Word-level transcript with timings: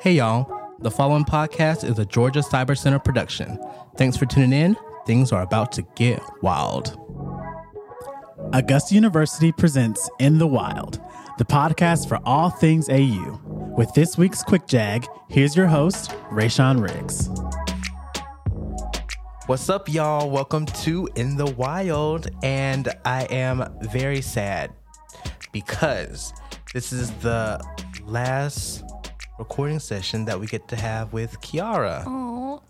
Hey, 0.00 0.14
y'all. 0.14 0.50
The 0.78 0.90
following 0.90 1.24
podcast 1.24 1.84
is 1.84 1.98
a 1.98 2.06
Georgia 2.06 2.40
Cyber 2.40 2.78
Center 2.78 2.98
production. 2.98 3.58
Thanks 3.98 4.16
for 4.16 4.24
tuning 4.24 4.52
in. 4.52 4.76
Things 5.06 5.30
are 5.30 5.42
about 5.42 5.70
to 5.72 5.82
get 5.94 6.22
wild. 6.42 6.98
Augusta 8.54 8.94
University 8.94 9.52
presents 9.52 10.08
In 10.18 10.38
the 10.38 10.46
Wild, 10.46 11.00
the 11.36 11.44
podcast 11.44 12.08
for 12.08 12.18
all 12.24 12.48
things 12.48 12.88
AU. 12.88 13.38
With 13.76 13.92
this 13.92 14.16
week's 14.16 14.42
Quick 14.42 14.66
Jag, 14.66 15.06
here's 15.28 15.54
your 15.54 15.66
host, 15.66 16.12
Rayshawn 16.30 16.80
Riggs. 16.82 17.28
What's 19.46 19.68
up, 19.68 19.86
y'all? 19.86 20.30
Welcome 20.30 20.64
to 20.64 21.10
In 21.14 21.36
the 21.36 21.50
Wild. 21.50 22.28
And 22.42 22.88
I 23.04 23.24
am 23.24 23.70
very 23.82 24.22
sad 24.22 24.72
because 25.52 26.32
this 26.72 26.92
is 26.92 27.10
the 27.22 27.60
last 28.04 28.82
recording 29.38 29.78
session 29.78 30.24
that 30.26 30.38
we 30.38 30.46
get 30.46 30.68
to 30.68 30.76
have 30.76 31.12
with 31.12 31.40
Kiara. 31.40 32.04
Oh. 32.06 32.62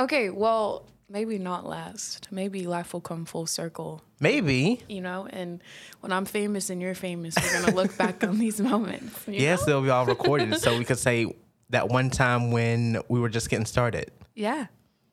Okay, 0.00 0.30
well, 0.30 0.84
maybe 1.08 1.38
not 1.38 1.66
last. 1.66 2.28
Maybe 2.30 2.66
life 2.66 2.92
will 2.92 3.00
come 3.00 3.24
full 3.24 3.46
circle, 3.46 4.02
Maybe. 4.20 4.80
you 4.88 5.00
know? 5.00 5.26
And 5.30 5.62
when 6.00 6.12
I'm 6.12 6.24
famous 6.24 6.70
and 6.70 6.80
you're 6.80 6.94
famous, 6.94 7.34
we're 7.40 7.52
going 7.60 7.70
to 7.70 7.74
look 7.74 7.96
back 7.96 8.22
on 8.22 8.38
these 8.38 8.60
moments. 8.70 9.26
you 9.26 9.34
Yes, 9.34 9.60
know? 9.60 9.66
they'll 9.66 9.82
be 9.82 9.90
all 9.90 10.06
recorded 10.06 10.54
so 10.60 10.78
we 10.78 10.84
could 10.84 10.98
say 10.98 11.32
that 11.70 11.88
one 11.88 12.10
time 12.10 12.50
when 12.52 13.00
we 13.08 13.18
were 13.18 13.28
just 13.28 13.50
getting 13.50 13.66
started. 13.66 14.10
Yeah, 14.34 14.66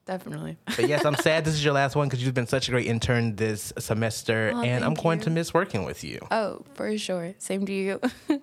definitely. 0.06 0.58
But 0.66 0.88
yes, 0.88 1.04
I'm 1.06 1.16
sad 1.16 1.46
this 1.46 1.54
is 1.54 1.64
your 1.64 1.74
last 1.74 1.96
one 1.96 2.08
because 2.08 2.24
you've 2.24 2.34
been 2.34 2.48
such 2.48 2.68
a 2.68 2.72
great 2.72 2.88
intern 2.88 3.36
this 3.36 3.74
semester, 3.80 4.52
Oh, 4.54 4.62
and 4.62 4.84
I'm 4.84 4.94
going 4.94 5.20
you. 5.20 5.26
to 5.26 5.30
miss 5.32 5.54
working 5.54 5.84
with 5.86 6.04
you. 6.04 6.20
Oh, 6.32 6.64
for 6.74 6.98
sure. 6.98 7.34
Same 7.38 7.66
to 7.66 7.74
you. 7.74 8.00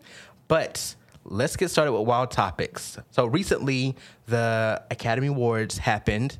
But 0.48 0.96
let's 1.24 1.56
get 1.56 1.70
started 1.70 1.92
with 1.92 2.06
wild 2.06 2.30
topics. 2.30 2.98
So 3.10 3.24
recently, 3.24 3.96
the 4.26 4.82
Academy 4.90 5.28
Awards 5.28 5.78
happened. 5.78 6.38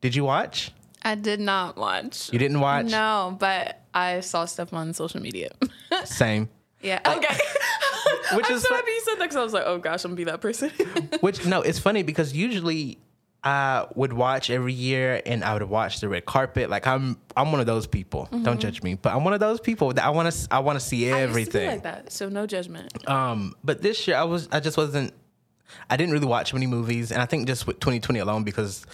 Did 0.00 0.14
you 0.14 0.22
watch? 0.24 0.70
I 1.02 1.16
did 1.16 1.40
not 1.40 1.76
watch. 1.76 2.32
You 2.32 2.38
didn't 2.38 2.60
watch? 2.60 2.86
No, 2.86 3.36
but 3.40 3.80
I 3.92 4.20
saw 4.20 4.44
stuff 4.44 4.72
on 4.72 4.92
social 4.94 5.20
media. 5.20 5.48
Same. 6.04 6.48
yeah. 6.82 7.00
Okay. 7.04 7.36
Which 8.36 8.46
I'm 8.48 8.56
is 8.56 8.62
so 8.62 8.74
happy 8.74 8.90
you 8.92 9.00
said 9.04 9.14
that 9.16 9.22
because 9.24 9.36
I 9.36 9.42
was 9.42 9.52
like, 9.54 9.64
oh 9.66 9.78
gosh, 9.78 10.04
I'm 10.04 10.10
gonna 10.10 10.16
be 10.16 10.24
that 10.24 10.40
person. 10.40 10.70
Which 11.20 11.44
no, 11.46 11.62
it's 11.62 11.78
funny 11.80 12.02
because 12.04 12.32
usually 12.32 12.98
I 13.42 13.86
would 13.94 14.12
watch 14.12 14.50
every 14.50 14.74
year 14.74 15.22
and 15.24 15.42
I 15.42 15.54
would 15.54 15.62
watch 15.62 16.00
the 16.00 16.08
red 16.08 16.26
carpet. 16.26 16.68
Like 16.68 16.86
I'm 16.86 17.16
I'm 17.36 17.52
one 17.52 17.60
of 17.60 17.66
those 17.66 17.86
people. 17.86 18.28
Don't 18.42 18.60
judge 18.60 18.82
me, 18.82 18.94
but 18.94 19.14
I'm 19.14 19.24
one 19.24 19.32
of 19.32 19.40
those 19.40 19.60
people 19.60 19.92
that 19.94 20.04
I 20.04 20.10
want 20.10 20.30
to 20.30 20.48
I 20.50 20.58
want 20.58 20.78
to 20.78 20.84
see 20.84 21.00
Mm-hmm. 21.04 21.14
I 21.14 21.20
used 21.22 21.24
to 21.24 21.30
everything. 21.30 21.66
like 21.70 21.82
that, 21.84 22.12
so 22.12 22.28
no 22.28 22.46
judgment. 22.46 23.08
Um, 23.08 23.54
but 23.64 23.80
this 23.80 24.06
year 24.06 24.16
I 24.18 24.24
was 24.24 24.48
I 24.52 24.60
just 24.60 24.76
wasn't 24.76 25.14
I 25.88 25.96
didn't 25.96 26.12
really 26.12 26.26
watch 26.26 26.52
many 26.52 26.66
movies, 26.66 27.12
and 27.12 27.22
I 27.22 27.26
think 27.26 27.46
just 27.46 27.66
with 27.66 27.80
2020 27.80 28.18
alone 28.20 28.44
because 28.44 28.84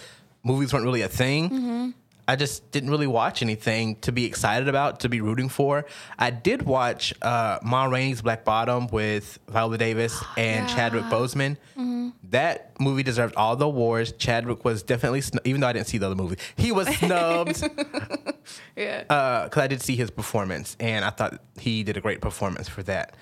movies 0.43 0.71
weren't 0.73 0.85
really 0.85 1.01
a 1.01 1.09
thing. 1.09 1.93
I 2.29 2.35
just 2.35 2.71
didn't 2.71 2.89
really 2.89 3.07
watch 3.07 3.41
anything 3.41 3.95
to 4.01 4.11
be 4.11 4.25
excited 4.25 4.67
about, 4.67 4.99
to 4.99 5.07
be 5.09 5.21
rooting 5.21 5.47
for. 5.47 5.85
I 6.19 6.29
did 6.29 6.61
watch 6.63 7.13
uh, 7.21 7.57
Ma 7.63 7.85
Rainey's 7.85 8.21
Black 8.21 8.43
Bottom 8.43 8.87
with 8.87 9.39
Viola 9.47 9.77
Davis 9.77 10.21
and 10.37 10.67
Chadwick 10.67 11.05
Boseman. 11.05 11.55
That 12.29 12.79
movie 12.79 13.03
deserved 13.03 13.35
all 13.35 13.55
the 13.55 13.65
awards. 13.65 14.11
Chadwick 14.13 14.63
was 14.65 14.83
definitely, 14.83 15.21
snu- 15.21 15.39
even 15.45 15.61
though 15.61 15.67
I 15.67 15.73
didn't 15.73 15.87
see 15.87 15.97
the 15.97 16.05
other 16.07 16.15
movie, 16.15 16.37
he 16.55 16.71
was 16.71 16.87
snubbed 16.97 17.61
Yeah. 18.75 19.03
because 19.45 19.61
I 19.63 19.67
did 19.67 19.81
see 19.81 19.95
his 19.95 20.11
performance, 20.11 20.75
and 20.79 21.03
I 21.05 21.09
thought 21.09 21.39
he 21.59 21.83
did 21.83 21.97
a 21.97 22.01
great 22.01 22.21
performance 22.21 22.67
for 22.69 22.83
that. 22.83 23.15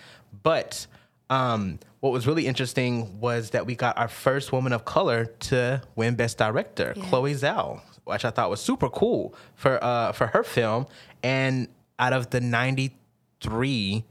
But 0.44 0.86
um, 1.30 1.80
what 2.02 2.12
was 2.12 2.28
really 2.28 2.46
interesting 2.48 3.20
was 3.20 3.52
that 3.52 3.66
we 3.66 3.76
got 3.76 3.98
our 3.98 4.08
first 4.08 4.52
woman 4.52 4.74
of 4.74 4.86
color 4.86 5.26
to 5.26 5.82
win 5.96 6.16
Best 6.16 6.38
Director, 6.38 6.94
Chloe 7.04 7.34
Zhao, 7.34 7.82
which 8.04 8.26
I 8.26 8.30
thought 8.30 8.50
was 8.50 8.62
super 8.62 8.90
cool 8.90 9.34
for 9.56 9.84
uh, 9.84 10.12
for 10.12 10.28
her 10.28 10.44
film. 10.44 10.86
And 11.24 11.68
out 11.98 12.14
of 12.14 12.30
the 12.30 12.42
ninety 12.42 12.96
three 13.42 14.04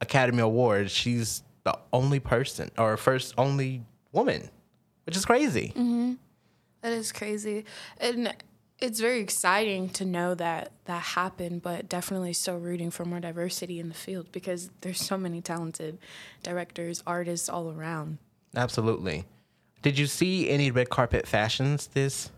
Academy 0.00 0.40
Awards, 0.40 0.90
she's 0.92 1.42
the 1.64 1.76
only 1.92 2.20
person 2.20 2.70
or 2.78 2.96
first 2.96 3.34
only 3.36 3.82
woman, 4.12 4.48
which 5.06 5.16
is 5.16 5.24
crazy. 5.24 5.72
That 6.82 6.92
is 6.92 7.12
crazy. 7.12 7.64
And 8.00 8.34
it's 8.78 9.00
very 9.00 9.20
exciting 9.20 9.88
to 9.90 10.04
know 10.04 10.34
that 10.36 10.70
that 10.84 11.02
happened, 11.02 11.62
but 11.62 11.88
definitely 11.88 12.32
still 12.32 12.58
rooting 12.58 12.90
for 12.90 13.04
more 13.04 13.18
diversity 13.20 13.80
in 13.80 13.88
the 13.88 13.94
field 13.94 14.30
because 14.30 14.70
there's 14.82 15.00
so 15.00 15.18
many 15.18 15.40
talented 15.40 15.98
directors, 16.42 17.02
artists 17.06 17.48
all 17.48 17.70
around. 17.72 18.18
Absolutely. 18.54 19.24
Did 19.82 19.98
you 19.98 20.06
see 20.06 20.48
any 20.48 20.70
red 20.70 20.90
carpet 20.90 21.26
fashions 21.26 21.88
this 21.88 22.30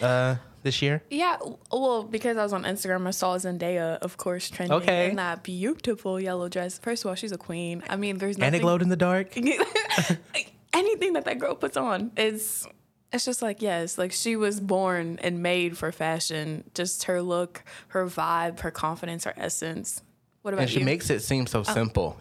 uh 0.00 0.36
this 0.62 0.82
year? 0.82 1.02
Yeah, 1.10 1.36
well, 1.72 2.04
because 2.04 2.36
I 2.36 2.42
was 2.42 2.52
on 2.52 2.64
Instagram, 2.64 3.06
I 3.06 3.12
saw 3.12 3.36
Zendaya, 3.36 3.98
of 3.98 4.16
course, 4.18 4.50
trending 4.50 4.76
Okay. 4.78 5.10
in 5.10 5.16
that 5.16 5.42
beautiful 5.42 6.20
yellow 6.20 6.48
dress. 6.48 6.78
First 6.78 7.04
of 7.04 7.08
all, 7.08 7.14
she's 7.14 7.32
a 7.32 7.38
queen. 7.38 7.82
I 7.88 7.96
mean, 7.96 8.18
there's 8.18 8.36
And 8.38 8.54
it 8.54 8.60
glowed 8.60 8.82
in 8.82 8.88
the 8.90 8.96
dark. 8.96 9.34
anything 10.72 11.14
that 11.14 11.24
that 11.24 11.38
girl 11.38 11.54
puts 11.54 11.76
on 11.76 12.12
is 12.16 12.66
it's 13.12 13.24
just 13.24 13.42
like 13.42 13.60
yes 13.60 13.98
like 13.98 14.12
she 14.12 14.36
was 14.36 14.60
born 14.60 15.18
and 15.22 15.42
made 15.42 15.76
for 15.76 15.90
fashion. 15.92 16.64
Just 16.74 17.04
her 17.04 17.20
look 17.22 17.64
her 17.88 18.06
vibe 18.06 18.60
her 18.60 18.70
confidence 18.70 19.24
her 19.24 19.34
essence. 19.36 20.02
What 20.42 20.54
about 20.54 20.62
And 20.62 20.70
she 20.70 20.78
you? 20.80 20.84
makes 20.84 21.10
it 21.10 21.20
seem 21.22 21.46
so 21.46 21.60
oh. 21.60 21.62
simple. 21.64 22.16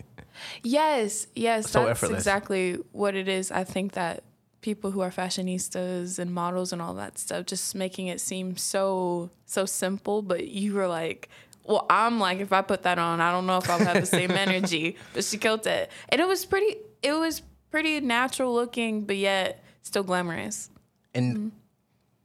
yes 0.63 1.27
yes 1.35 1.69
So 1.69 1.79
that's 1.85 1.91
effortless. 1.99 2.19
exactly 2.19 2.77
what 2.91 3.15
it 3.15 3.27
is. 3.27 3.51
I 3.51 3.63
think 3.63 3.93
that 3.93 4.23
people 4.61 4.91
who 4.91 4.99
are 5.01 5.09
fashionistas 5.11 6.19
and 6.19 6.33
models 6.33 6.73
and 6.73 6.81
all 6.81 6.93
that 6.95 7.17
stuff 7.17 7.45
just 7.45 7.73
making 7.75 8.07
it 8.07 8.19
seem 8.19 8.57
so 8.57 9.29
so 9.45 9.65
simple 9.65 10.21
but 10.21 10.47
you 10.49 10.73
were 10.73 10.85
like 10.85 11.29
well 11.65 11.85
i'm 11.89 12.19
like 12.19 12.39
if 12.41 12.51
i 12.51 12.61
put 12.61 12.83
that 12.83 12.99
on 12.99 13.21
i 13.21 13.31
don't 13.31 13.45
know 13.47 13.55
if 13.57 13.69
i'll 13.69 13.79
have 13.79 14.01
the 14.01 14.05
same 14.05 14.31
energy. 14.47 14.97
But 15.13 15.23
she 15.23 15.37
killed 15.37 15.65
it. 15.65 15.89
And 16.09 16.19
it 16.19 16.27
was 16.27 16.43
pretty 16.45 16.75
it 17.01 17.13
was 17.13 17.41
pretty 17.71 17.99
natural 18.01 18.53
looking 18.53 19.01
but 19.05 19.17
yet 19.17 19.63
still 19.81 20.03
glamorous. 20.03 20.69
And 21.13 21.37
Mm-hmm. 21.37 21.49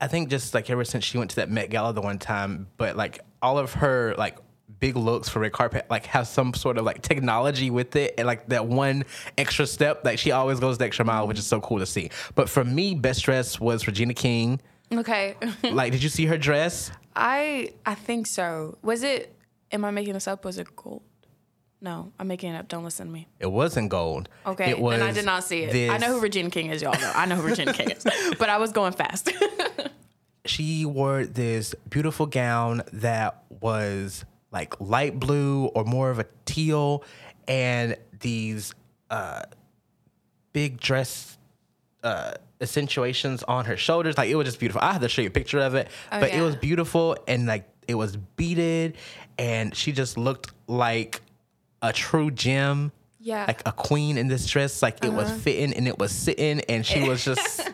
I 0.01 0.07
think 0.07 0.29
just 0.29 0.53
like 0.53 0.69
ever 0.69 0.85
since 0.85 1.05
she 1.05 1.17
went 1.17 1.31
to 1.31 1.37
that 1.37 1.51
Met 1.51 1.71
Gala 1.71 1.95
the 1.95 2.03
one 2.03 2.19
time, 2.19 2.67
but 2.77 2.95
like 2.97 3.21
all 3.41 3.59
of 3.59 3.73
her 3.75 4.15
like 4.19 4.37
big 4.81 4.97
looks 4.97 5.29
for 5.29 5.39
red 5.39 5.53
carpet 5.53 5.87
like 5.89 6.05
have 6.07 6.27
some 6.27 6.53
sort 6.53 6.77
of 6.77 6.85
like 6.85 7.01
technology 7.01 7.71
with 7.71 7.95
it 7.97 8.13
and 8.19 8.27
like 8.27 8.47
that 8.49 8.67
one 8.67 9.05
extra 9.39 9.67
step 9.67 10.05
like 10.05 10.19
she 10.19 10.31
always 10.33 10.59
goes 10.61 10.77
the 10.79 10.85
extra 10.85 11.05
mile 11.05 11.27
which 11.27 11.39
is 11.39 11.47
so 11.47 11.61
cool 11.61 11.79
to 11.79 11.87
see. 11.87 12.11
But 12.35 12.51
for 12.51 12.65
me 12.65 12.95
best 12.95 13.23
dress 13.25 13.59
was 13.59 13.87
regina 13.87 14.13
king. 14.15 14.61
Okay. 14.93 15.37
Like 15.63 15.93
did 15.93 16.03
you 16.03 16.09
see 16.11 16.27
her 16.27 16.37
dress? 16.37 16.91
I 17.17 17.71
i 17.87 17.95
think 17.95 18.27
so. 18.27 18.77
Was 18.83 19.03
it 19.05 19.35
am 19.73 19.85
i 19.85 19.91
making 19.91 20.15
this 20.15 20.29
up? 20.29 20.45
Was 20.45 20.59
it 20.59 20.75
gold 20.77 21.03
no 21.85 22.11
i'm 22.19 22.27
making 22.27 22.53
it 22.55 22.57
up. 22.59 22.67
Don't 22.69 22.83
listen 22.83 23.07
to 23.07 23.13
me. 23.13 23.29
It 23.39 23.53
wasn't 23.53 23.91
gold. 23.91 24.29
Okay, 24.47 24.71
it 24.71 24.79
was 24.81 24.99
then 24.99 25.09
I 25.09 25.13
did 25.13 25.25
not 25.27 25.45
see 25.45 25.63
it. 25.63 25.91
I 25.91 25.99
know 25.99 26.09
who 26.09 26.15
this- 26.15 26.23
Regina 26.23 26.51
King 26.51 26.71
is, 26.71 26.83
y'all 26.83 26.99
know. 26.99 27.13
I 27.15 27.27
know 27.27 27.37
who 27.37 27.43
Regina 27.47 27.73
King 27.73 27.91
is, 27.91 28.05
but 28.39 28.49
I 28.49 28.57
was 28.59 28.73
going 28.73 28.95
fast. 28.95 29.31
she 30.47 30.85
wore 30.85 31.25
this 31.25 31.75
beautiful 31.89 32.27
gown 32.27 32.83
that 32.93 33.43
was 33.61 34.25
like 34.51 34.79
light 34.81 35.19
blue 35.19 35.67
or 35.67 35.85
more 35.85 36.11
of 36.11 36.19
a 36.19 36.27
teal 36.45 37.03
and 37.49 37.97
these 38.21 38.75
uh 39.11 39.43
big 40.53 40.81
dress 40.81 41.37
uh 42.03 42.33
accentuations 42.61 43.43
on 43.43 43.65
her 43.67 43.77
shoulders. 43.77 44.17
Like 44.17 44.29
it 44.31 44.37
was 44.37 44.47
just 44.47 44.59
beautiful. 44.59 44.81
I 44.83 44.93
had 44.93 45.01
to 45.03 45.09
show 45.09 45.23
you 45.23 45.29
a 45.29 45.31
picture 45.31 45.61
of 45.61 45.75
it. 45.75 45.89
Oh, 46.13 46.21
but 46.21 46.33
it 46.33 46.41
was 46.41 46.57
beautiful 46.57 47.17
and 47.29 47.47
like 47.47 47.69
it 47.89 47.95
was 47.95 48.17
beaded 48.17 48.97
and 49.39 49.75
she 49.77 49.93
just 49.93 50.17
looked 50.17 50.53
like 50.67 51.21
a 51.89 51.93
true 51.93 52.31
gem 52.31 52.91
Yeah. 53.21 53.45
like 53.47 53.63
a 53.67 53.73
queen 53.73 54.19
in 54.19 54.29
this 54.29 54.47
dress 54.47 54.83
like 54.83 55.05
it 55.05 55.13
was 55.13 55.29
Uh-huh. 55.29 55.39
fitting 55.39 55.73
and 55.75 55.87
it 55.87 55.99
was 55.99 56.11
sitting 56.13 56.61
and 56.69 56.85
she 56.85 57.09
was 57.09 57.25
just 57.31 57.71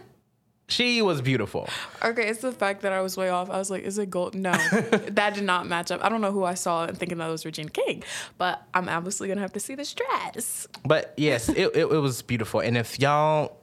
she 0.68 1.02
was 1.02 1.20
beautiful 1.20 1.68
okay, 2.04 2.28
it's 2.28 2.40
the 2.42 2.52
fact 2.52 2.82
that 2.82 2.92
I 2.92 3.00
was 3.02 3.16
way 3.16 3.28
off. 3.28 3.50
I 3.50 3.58
was 3.58 3.70
like, 3.70 3.82
is 3.82 3.98
it 3.98 4.08
gold? 4.08 4.34
No, 4.34 4.52
that 5.18 5.34
did 5.34 5.44
not 5.44 5.66
match 5.66 5.90
up. 5.90 6.02
I 6.04 6.08
don't 6.08 6.20
know 6.20 6.30
who 6.32 6.44
I 6.44 6.54
saw 6.54 6.84
and 6.84 6.96
thinking 6.96 7.18
that 7.18 7.28
was 7.28 7.44
Regina 7.44 7.70
King, 7.70 8.02
but 8.38 8.62
I'm 8.72 8.88
obviously 8.88 9.26
gonna 9.28 9.40
have 9.42 9.52
to 9.54 9.60
see 9.60 9.74
this 9.74 9.92
dress. 9.92 10.66
But 10.84 11.12
yes, 11.16 11.48
it, 11.48 11.58
it, 11.74 11.86
it 11.90 12.00
was 12.00 12.22
beautiful. 12.22 12.60
And 12.60 12.76
if 12.76 12.98
y'all 13.00 13.56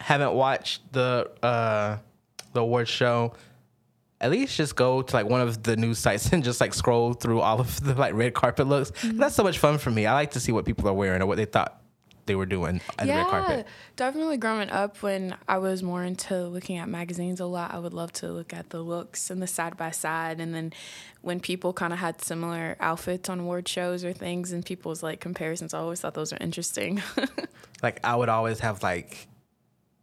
haven't 0.00 0.32
watched 0.32 0.90
the 0.92 1.30
uh, 1.42 1.98
the 2.54 2.60
award 2.60 2.88
show, 2.88 3.34
at 4.20 4.30
least 4.30 4.56
just 4.56 4.74
go 4.76 5.02
to 5.02 5.16
like 5.16 5.26
one 5.28 5.40
of 5.40 5.62
the 5.62 5.76
news 5.76 5.98
sites 5.98 6.26
and 6.32 6.42
just 6.42 6.60
like 6.60 6.74
scroll 6.74 7.12
through 7.14 7.40
all 7.40 7.60
of 7.60 7.80
the 7.84 7.94
like 7.94 8.14
red 8.14 8.34
carpet 8.34 8.66
looks. 8.66 8.92
That's 9.04 9.34
so 9.34 9.42
much 9.42 9.58
fun 9.58 9.78
for 9.78 9.90
me. 9.90 10.06
I 10.06 10.14
like 10.14 10.32
to 10.32 10.40
see 10.40 10.52
what 10.52 10.64
people 10.64 10.88
are 10.88 10.92
wearing 10.94 11.22
or 11.22 11.26
what 11.26 11.36
they 11.36 11.44
thought 11.44 11.80
they 12.26 12.34
were 12.34 12.44
doing 12.44 12.82
at 12.98 13.06
the 13.06 13.12
red 13.12 13.16
Yeah, 13.16 13.24
carpet. 13.30 13.66
definitely 13.96 14.36
growing 14.36 14.68
up 14.68 15.02
when 15.02 15.34
I 15.48 15.56
was 15.56 15.82
more 15.82 16.04
into 16.04 16.46
looking 16.48 16.76
at 16.76 16.86
magazines 16.86 17.40
a 17.40 17.46
lot, 17.46 17.72
I 17.72 17.78
would 17.78 17.94
love 17.94 18.12
to 18.14 18.30
look 18.30 18.52
at 18.52 18.68
the 18.68 18.82
looks 18.82 19.30
and 19.30 19.40
the 19.40 19.46
side 19.46 19.78
by 19.78 19.92
side. 19.92 20.38
And 20.38 20.54
then 20.54 20.74
when 21.22 21.40
people 21.40 21.72
kind 21.72 21.90
of 21.94 21.98
had 22.00 22.20
similar 22.20 22.76
outfits 22.80 23.30
on 23.30 23.40
award 23.40 23.66
shows 23.66 24.04
or 24.04 24.12
things 24.12 24.52
and 24.52 24.62
people's 24.62 25.02
like 25.02 25.20
comparisons, 25.20 25.72
I 25.72 25.78
always 25.78 26.02
thought 26.02 26.12
those 26.14 26.32
were 26.32 26.38
interesting. 26.40 27.02
Like 27.80 28.00
I 28.04 28.16
would 28.16 28.28
always 28.28 28.58
have 28.58 28.82
like, 28.82 29.28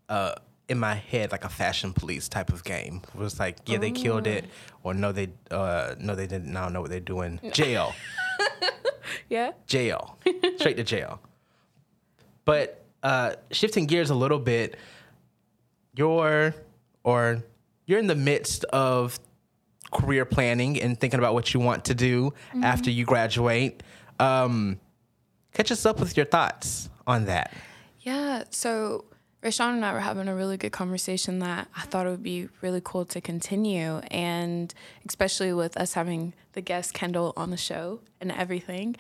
uh, 0.08 0.36
in 0.68 0.80
my 0.80 0.96
head 0.96 1.32
like 1.32 1.44
a 1.44 1.50
fashion 1.50 1.94
police 1.94 2.28
type 2.28 2.52
of 2.52 2.64
game. 2.64 3.02
It 3.14 3.20
was 3.20 3.40
like, 3.40 3.58
yeah, 3.66 3.78
they 3.78 3.92
killed 3.92 4.28
it, 4.28 4.46
or 4.84 4.94
no, 4.94 5.12
they, 5.12 5.30
uh, 5.52 5.96
no, 6.00 6.16
they 6.16 6.28
didn't. 6.28 6.56
I 6.56 6.64
don't 6.64 6.74
know 6.74 6.82
what 6.82 6.90
they're 6.90 7.00
doing. 7.00 7.40
Jail. 7.52 7.94
yeah. 9.30 9.52
jail, 9.68 10.18
straight 10.58 10.78
to 10.78 10.84
jail. 10.84 11.20
But 12.46 12.84
uh, 13.04 13.36
shifting 13.52 13.86
gears 13.86 14.10
a 14.10 14.16
little 14.16 14.40
bit, 14.40 14.78
you're 15.96 16.56
or 17.04 17.44
you're 17.86 18.00
in 18.00 18.08
the 18.08 18.16
midst 18.16 18.64
of 18.66 19.20
career 19.94 20.26
planning 20.26 20.82
and 20.82 21.00
thinking 21.00 21.20
about 21.20 21.34
what 21.34 21.54
you 21.54 21.60
want 21.60 21.86
to 21.86 21.94
do 21.94 22.34
after 22.64 22.90
you 22.90 23.06
graduate. 23.06 23.84
Um, 24.20 24.80
catch 25.54 25.72
us 25.72 25.86
up 25.86 26.00
with 26.00 26.18
your 26.18 26.26
thoughts 26.26 26.90
on 27.06 27.26
that. 27.26 27.54
Yeah. 28.02 28.44
So 28.50 29.06
Rashawn 29.46 29.76
and 29.76 29.86
I 29.86 29.94
were 29.94 30.00
having 30.00 30.28
a 30.28 30.34
really 30.34 30.58
good 30.58 30.72
conversation 30.72 31.38
that 31.40 31.68
I 31.78 31.82
thought 31.82 32.08
it 32.08 32.10
would 32.10 32.24
be 32.24 32.50
really 32.62 32.82
cool 32.84 33.06
to 33.06 33.22
continue. 33.22 33.98
And 34.10 34.74
especially 35.08 35.54
with 35.54 35.78
us 35.78 35.94
having 35.94 36.34
the 36.54 36.62
guest 36.62 36.96
Kendall 36.96 37.32
on 37.38 37.52
the 37.52 37.58
show 37.58 38.00
and 38.20 38.32
everything, 38.32 38.96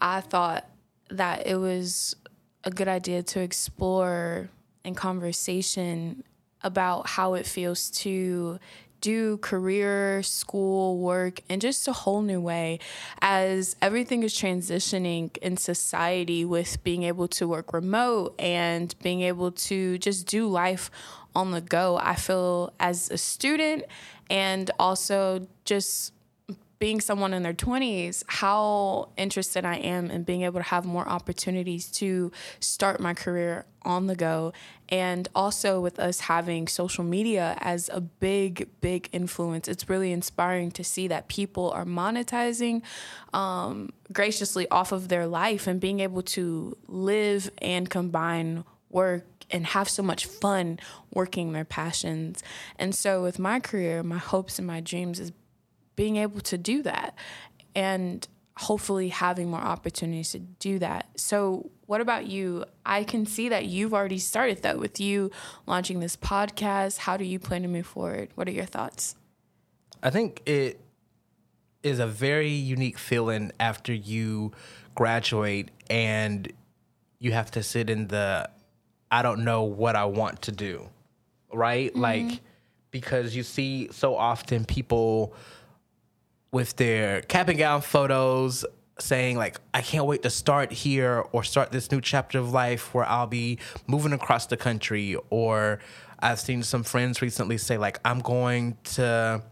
I 0.00 0.20
thought 0.20 0.70
that 1.10 1.48
it 1.48 1.56
was 1.56 2.14
a 2.62 2.70
good 2.70 2.86
idea 2.86 3.24
to 3.24 3.40
explore 3.40 4.50
in 4.84 4.94
conversation 4.94 6.22
about 6.62 7.08
how 7.08 7.34
it 7.34 7.44
feels 7.44 7.90
to 7.90 8.60
do 9.00 9.38
career, 9.38 10.22
school, 10.22 10.98
work, 10.98 11.40
in 11.48 11.60
just 11.60 11.86
a 11.88 11.92
whole 11.92 12.22
new 12.22 12.40
way 12.40 12.78
as 13.20 13.76
everything 13.80 14.22
is 14.22 14.34
transitioning 14.34 15.36
in 15.38 15.56
society 15.56 16.44
with 16.44 16.82
being 16.84 17.02
able 17.04 17.28
to 17.28 17.46
work 17.48 17.72
remote 17.72 18.34
and 18.38 18.94
being 19.02 19.22
able 19.22 19.52
to 19.52 19.98
just 19.98 20.26
do 20.26 20.48
life 20.48 20.90
on 21.34 21.50
the 21.50 21.60
go. 21.60 21.98
I 22.00 22.14
feel 22.14 22.72
as 22.80 23.10
a 23.10 23.18
student 23.18 23.84
and 24.30 24.70
also 24.78 25.46
just 25.64 26.12
being 26.78 27.00
someone 27.00 27.34
in 27.34 27.42
their 27.42 27.54
20s, 27.54 28.22
how 28.28 29.08
interested 29.16 29.64
I 29.64 29.76
am 29.76 30.10
in 30.10 30.22
being 30.22 30.42
able 30.42 30.60
to 30.60 30.66
have 30.66 30.84
more 30.84 31.08
opportunities 31.08 31.90
to 31.92 32.30
start 32.60 33.00
my 33.00 33.14
career 33.14 33.64
on 33.82 34.06
the 34.06 34.14
go. 34.14 34.52
And 34.88 35.28
also 35.34 35.80
with 35.80 35.98
us 35.98 36.20
having 36.20 36.68
social 36.68 37.04
media 37.04 37.56
as 37.60 37.90
a 37.92 38.00
big, 38.00 38.68
big 38.80 39.08
influence, 39.12 39.66
it's 39.66 39.88
really 39.88 40.12
inspiring 40.12 40.70
to 40.72 40.84
see 40.84 41.08
that 41.08 41.28
people 41.28 41.70
are 41.72 41.84
monetizing 41.84 42.82
um, 43.32 43.90
graciously 44.12 44.68
off 44.70 44.92
of 44.92 45.08
their 45.08 45.26
life 45.26 45.66
and 45.66 45.80
being 45.80 46.00
able 46.00 46.22
to 46.22 46.76
live 46.86 47.50
and 47.58 47.90
combine 47.90 48.64
work 48.90 49.24
and 49.50 49.66
have 49.66 49.88
so 49.88 50.02
much 50.02 50.26
fun 50.26 50.78
working 51.12 51.52
their 51.52 51.64
passions. 51.64 52.42
And 52.78 52.94
so 52.94 53.22
with 53.22 53.38
my 53.38 53.60
career, 53.60 54.02
my 54.02 54.18
hopes 54.18 54.58
and 54.58 54.66
my 54.66 54.80
dreams 54.80 55.18
is 55.20 55.32
being 55.98 56.16
able 56.16 56.40
to 56.40 56.56
do 56.56 56.80
that 56.80 57.12
and 57.74 58.28
hopefully 58.56 59.08
having 59.08 59.50
more 59.50 59.60
opportunities 59.60 60.30
to 60.30 60.38
do 60.38 60.78
that. 60.78 61.08
So, 61.16 61.72
what 61.86 62.00
about 62.00 62.28
you? 62.28 62.64
I 62.86 63.02
can 63.02 63.26
see 63.26 63.48
that 63.48 63.64
you've 63.64 63.92
already 63.92 64.20
started 64.20 64.62
that 64.62 64.78
with 64.78 65.00
you 65.00 65.32
launching 65.66 65.98
this 65.98 66.16
podcast. 66.16 66.98
How 66.98 67.16
do 67.16 67.24
you 67.24 67.40
plan 67.40 67.62
to 67.62 67.68
move 67.68 67.86
forward? 67.86 68.28
What 68.36 68.46
are 68.46 68.52
your 68.52 68.64
thoughts? 68.64 69.16
I 70.00 70.10
think 70.10 70.40
it 70.46 70.80
is 71.82 71.98
a 71.98 72.06
very 72.06 72.50
unique 72.52 72.98
feeling 72.98 73.50
after 73.58 73.92
you 73.92 74.52
graduate 74.94 75.72
and 75.90 76.52
you 77.18 77.32
have 77.32 77.50
to 77.52 77.62
sit 77.64 77.90
in 77.90 78.06
the 78.06 78.48
I 79.10 79.22
don't 79.22 79.44
know 79.44 79.64
what 79.64 79.96
I 79.96 80.04
want 80.04 80.42
to 80.42 80.52
do. 80.52 80.90
Right? 81.52 81.90
Mm-hmm. 81.90 82.00
Like 82.00 82.40
because 82.90 83.34
you 83.34 83.42
see 83.42 83.88
so 83.90 84.16
often 84.16 84.64
people 84.64 85.34
with 86.50 86.76
their 86.76 87.22
cap 87.22 87.48
and 87.48 87.58
gown 87.58 87.80
photos 87.80 88.64
saying 89.00 89.36
like 89.36 89.60
I 89.72 89.80
can't 89.80 90.06
wait 90.06 90.22
to 90.22 90.30
start 90.30 90.72
here 90.72 91.24
or 91.32 91.44
start 91.44 91.70
this 91.70 91.90
new 91.90 92.00
chapter 92.00 92.38
of 92.38 92.52
life 92.52 92.92
where 92.94 93.04
I'll 93.04 93.26
be 93.26 93.58
moving 93.86 94.12
across 94.12 94.46
the 94.46 94.56
country. 94.56 95.16
Or 95.30 95.78
I've 96.18 96.40
seen 96.40 96.62
some 96.62 96.82
friends 96.82 97.22
recently 97.22 97.58
say 97.58 97.78
like 97.78 98.00
I'm 98.04 98.20
going 98.20 98.76
to 98.94 99.42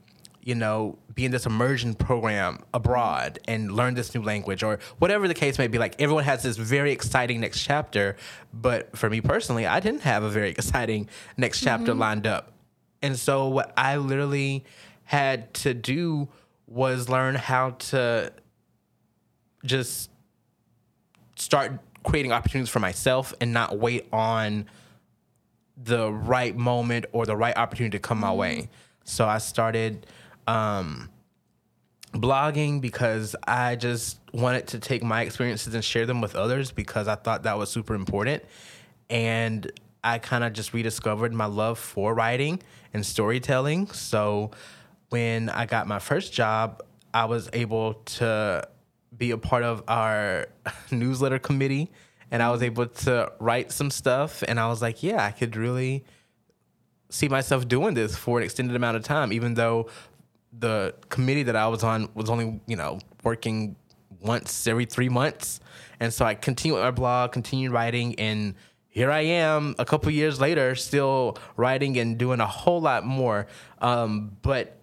you 0.43 0.55
know 0.55 0.99
be 1.15 1.25
in 1.25 1.33
this 1.33 1.47
immersion 1.47 1.95
program 1.95 2.63
abroad 2.75 3.39
and 3.49 3.73
learn 3.73 3.95
this 3.95 4.15
new 4.15 4.23
language. 4.23 4.63
Or 4.63 4.79
whatever 4.99 5.29
the 5.29 5.35
case 5.35 5.59
may 5.59 5.69
be 5.69 5.79
like 5.79 6.01
everyone 6.01 6.25
has 6.25 6.43
this 6.43 6.57
very 6.57 6.93
exciting 6.93 7.41
next 7.41 7.63
chapter. 7.63 8.17
But 8.53 8.97
for 8.97 9.09
me 9.09 9.21
personally 9.21 9.67
I 9.67 9.81
didn't 9.81 10.03
have 10.03 10.23
a 10.23 10.31
very 10.31 10.51
exciting 10.57 11.09
next 11.37 11.61
chapter 11.61 11.93
mm-hmm. 11.93 12.01
lined 12.01 12.27
up. 12.27 12.53
And 13.03 13.17
so 13.19 13.49
what 13.49 13.73
I 13.77 13.99
literally 13.99 14.65
had 15.05 15.55
to 15.55 15.73
do 15.73 16.29
was 16.67 17.09
learn 17.09 17.35
how 17.35 17.71
to 17.71 18.33
just 19.65 20.11
start 21.37 21.73
creating 22.05 22.33
opportunities 22.33 22.71
for 22.71 22.81
myself 22.81 23.35
and 23.41 23.53
not 23.53 23.79
wait 23.79 24.07
on 24.13 24.67
the 25.77 26.11
right 26.11 26.57
moment 26.57 27.07
or 27.13 27.27
the 27.27 27.37
right 27.37 27.57
opportunity 27.57 27.99
to 27.99 28.03
come 28.03 28.19
my 28.19 28.33
way. 28.33 28.69
So 29.05 29.27
I 29.27 29.39
started 29.39 30.07
um, 30.47 31.11
blogging 32.13 32.81
because 32.81 33.37
I 33.47 33.77
just 33.77 34.21
wanted 34.33 34.69
to 34.69 34.79
take 34.79 35.03
my 35.03 35.23
experiences 35.23 35.75
and 35.75 35.85
share 35.85 36.07
them 36.07 36.21
with 36.21 36.35
others 36.35 36.73
because 36.73 37.09
I 37.09 37.17
thought 37.17 37.43
that 37.43 37.59
was 37.59 37.71
super 37.71 37.95
important. 37.95 38.45
And 39.11 39.71
I 40.03 40.19
kind 40.19 40.45
of 40.45 40.53
just 40.53 40.73
rediscovered 40.73 41.33
my 41.33 41.47
love 41.47 41.79
for 41.79 42.15
writing 42.15 42.63
and 42.95 43.05
storytelling. 43.05 43.89
So 43.89 44.53
when 45.11 45.49
I 45.49 45.67
got 45.67 45.87
my 45.87 45.99
first 45.99 46.33
job, 46.33 46.83
I 47.15 47.25
was 47.27 47.49
able 47.53 47.95
to 47.95 48.69
be 49.17 49.31
a 49.31 49.39
part 49.39 49.63
of 49.63 49.83
our 49.89 50.49
newsletter 50.91 51.39
committee 51.39 51.91
and 52.31 52.43
I 52.43 52.51
was 52.51 52.63
able 52.63 52.87
to 52.87 53.33
write 53.39 53.73
some 53.73 53.91
stuff. 53.91 54.43
And 54.47 54.59
I 54.59 54.69
was 54.69 54.83
like, 54.83 55.03
yeah, 55.03 55.25
I 55.25 55.31
could 55.31 55.57
really 55.57 56.05
see 57.09 57.29
myself 57.29 57.69
doing 57.69 57.95
this 57.95 58.17
for 58.17 58.39
an 58.39 58.45
extended 58.45 58.75
amount 58.75 58.97
of 58.97 59.05
time, 59.05 59.33
even 59.33 59.55
though 59.55 59.89
the 60.59 60.95
committee 61.09 61.45
that 61.45 61.57
I 61.57 61.69
was 61.69 61.85
on 61.85 62.09
was 62.15 62.29
only, 62.29 62.61
you 62.67 62.77
know, 62.77 62.99
working 63.23 63.77
once 64.21 64.67
every 64.67 64.87
three 64.87 65.09
months. 65.09 65.61
And 66.01 66.13
so 66.13 66.25
I 66.25 66.35
continued 66.35 66.81
my 66.81 66.91
blog, 66.91 67.33
continued 67.33 67.73
writing, 67.73 68.19
and 68.19 68.55
here 68.89 69.11
I 69.11 69.21
am 69.21 69.75
a 69.79 69.85
couple 69.85 70.11
years 70.11 70.41
later, 70.41 70.75
still 70.75 71.37
writing 71.57 71.99
and 71.99 72.19
doing 72.19 72.41
a 72.41 72.47
whole 72.47 72.81
lot 72.81 73.05
more. 73.05 73.47
Um, 73.81 74.37
but 74.43 74.79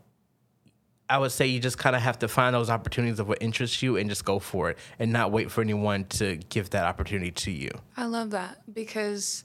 I 1.14 1.20
would 1.20 1.32
say 1.32 1.46
you 1.46 1.60
just 1.60 1.78
kind 1.78 1.96
of 1.96 2.02
have 2.02 2.18
to 2.20 2.28
find 2.28 2.56
those 2.56 2.72
opportunities 2.72 3.20
of 3.20 3.28
what 3.28 3.38
interests 3.40 3.84
you 3.84 3.98
and 3.98 4.10
just 4.10 4.26
go 4.26 4.40
for 4.40 4.72
it 4.72 4.80
and 4.98 5.14
not 5.14 5.32
wait 5.32 5.52
for 5.52 5.62
anyone 5.62 6.06
to 6.06 6.38
give 6.50 6.72
that 6.72 6.86
opportunity 6.86 7.30
to 7.30 7.52
you. 7.52 7.70
I 7.96 8.06
love 8.06 8.32
that 8.32 8.64
because 8.74 9.44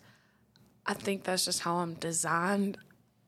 I 0.86 0.94
think 0.94 1.24
that's 1.24 1.44
just 1.44 1.60
how 1.60 1.76
I'm 1.76 1.92
designed. 1.92 2.78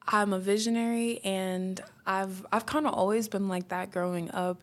I'm 0.09 0.33
a 0.33 0.39
visionary 0.39 1.21
and 1.23 1.83
I've 2.07 2.47
I've 2.51 2.65
kind 2.65 2.87
of 2.87 2.95
always 2.95 3.29
been 3.29 3.47
like 3.47 3.69
that 3.69 3.91
growing 3.91 4.31
up. 4.31 4.63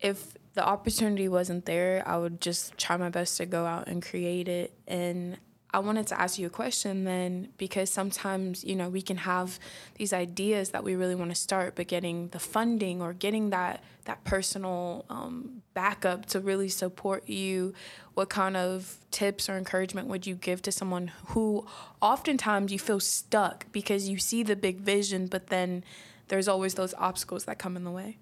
If 0.00 0.34
the 0.54 0.66
opportunity 0.66 1.28
wasn't 1.28 1.66
there, 1.66 2.02
I 2.04 2.16
would 2.16 2.40
just 2.40 2.76
try 2.76 2.96
my 2.96 3.08
best 3.08 3.36
to 3.36 3.46
go 3.46 3.66
out 3.66 3.86
and 3.86 4.02
create 4.04 4.48
it 4.48 4.74
and 4.88 5.38
I 5.72 5.78
wanted 5.78 6.08
to 6.08 6.20
ask 6.20 6.38
you 6.38 6.48
a 6.48 6.50
question 6.50 7.04
then 7.04 7.48
because 7.56 7.90
sometimes, 7.90 8.64
you 8.64 8.74
know, 8.74 8.88
we 8.88 9.02
can 9.02 9.18
have 9.18 9.60
these 9.94 10.12
ideas 10.12 10.70
that 10.70 10.82
we 10.82 10.96
really 10.96 11.14
want 11.14 11.30
to 11.30 11.36
start, 11.36 11.76
but 11.76 11.86
getting 11.86 12.28
the 12.28 12.40
funding 12.40 13.00
or 13.00 13.12
getting 13.12 13.50
that 13.50 13.82
that 14.06 14.24
personal 14.24 15.04
um, 15.08 15.62
backup 15.74 16.26
to 16.26 16.40
really 16.40 16.68
support 16.68 17.28
you, 17.28 17.72
what 18.14 18.28
kind 18.28 18.56
of 18.56 18.98
tips 19.10 19.48
or 19.48 19.56
encouragement 19.56 20.08
would 20.08 20.26
you 20.26 20.34
give 20.34 20.60
to 20.62 20.72
someone 20.72 21.12
who 21.26 21.64
oftentimes 22.00 22.72
you 22.72 22.78
feel 22.78 22.98
stuck 22.98 23.70
because 23.70 24.08
you 24.08 24.18
see 24.18 24.42
the 24.42 24.56
big 24.56 24.80
vision, 24.80 25.26
but 25.26 25.48
then 25.48 25.84
there's 26.28 26.48
always 26.48 26.74
those 26.74 26.94
obstacles 26.94 27.44
that 27.44 27.58
come 27.58 27.76
in 27.76 27.84
the 27.84 27.90
way? 27.90 28.18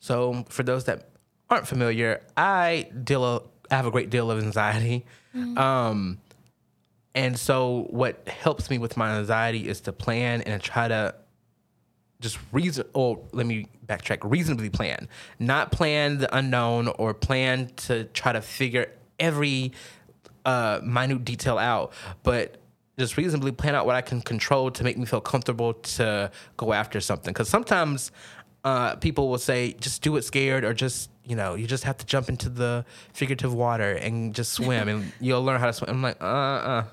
So, 0.00 0.44
for 0.48 0.62
those 0.62 0.84
that 0.84 1.10
aren't 1.50 1.68
familiar, 1.68 2.22
I 2.36 2.90
deal 3.04 3.24
a, 3.24 3.42
I 3.70 3.76
have 3.76 3.86
a 3.86 3.90
great 3.90 4.10
deal 4.10 4.30
of 4.30 4.42
anxiety. 4.42 5.04
Um, 5.58 6.18
and 7.14 7.38
so, 7.38 7.86
what 7.90 8.28
helps 8.28 8.70
me 8.70 8.78
with 8.78 8.96
my 8.96 9.18
anxiety 9.18 9.68
is 9.68 9.80
to 9.82 9.92
plan 9.92 10.42
and 10.42 10.62
try 10.62 10.88
to 10.88 11.14
just 12.20 12.38
reason, 12.52 12.84
or 12.94 13.20
let 13.32 13.46
me 13.46 13.68
backtrack, 13.86 14.18
reasonably 14.22 14.70
plan, 14.70 15.08
not 15.38 15.72
plan 15.72 16.18
the 16.18 16.36
unknown 16.36 16.88
or 16.88 17.14
plan 17.14 17.70
to 17.76 18.04
try 18.04 18.32
to 18.32 18.40
figure 18.40 18.90
every 19.18 19.72
uh, 20.44 20.80
minute 20.82 21.24
detail 21.24 21.58
out, 21.58 21.92
but 22.22 22.56
just 22.98 23.16
reasonably 23.16 23.52
plan 23.52 23.74
out 23.74 23.86
what 23.86 23.94
I 23.94 24.00
can 24.00 24.20
control 24.20 24.70
to 24.72 24.82
make 24.84 24.98
me 24.98 25.06
feel 25.06 25.20
comfortable 25.20 25.74
to 25.74 26.30
go 26.56 26.72
after 26.72 27.00
something. 27.00 27.32
Because 27.32 27.48
sometimes 27.48 28.10
uh, 28.64 28.96
people 28.96 29.28
will 29.28 29.38
say, 29.38 29.74
just 29.74 30.02
do 30.02 30.16
it 30.16 30.22
scared, 30.22 30.64
or 30.64 30.74
just 30.74 31.10
you 31.28 31.36
know, 31.36 31.54
you 31.54 31.66
just 31.66 31.84
have 31.84 31.98
to 31.98 32.06
jump 32.06 32.30
into 32.30 32.48
the 32.48 32.86
figurative 33.12 33.52
water 33.52 33.92
and 33.92 34.34
just 34.34 34.52
swim, 34.52 34.88
and 34.88 35.12
you'll 35.20 35.44
learn 35.44 35.60
how 35.60 35.66
to 35.66 35.72
swim. 35.74 35.90
I'm 35.90 36.02
like, 36.02 36.20
uh, 36.20 36.24
uh, 36.24 36.84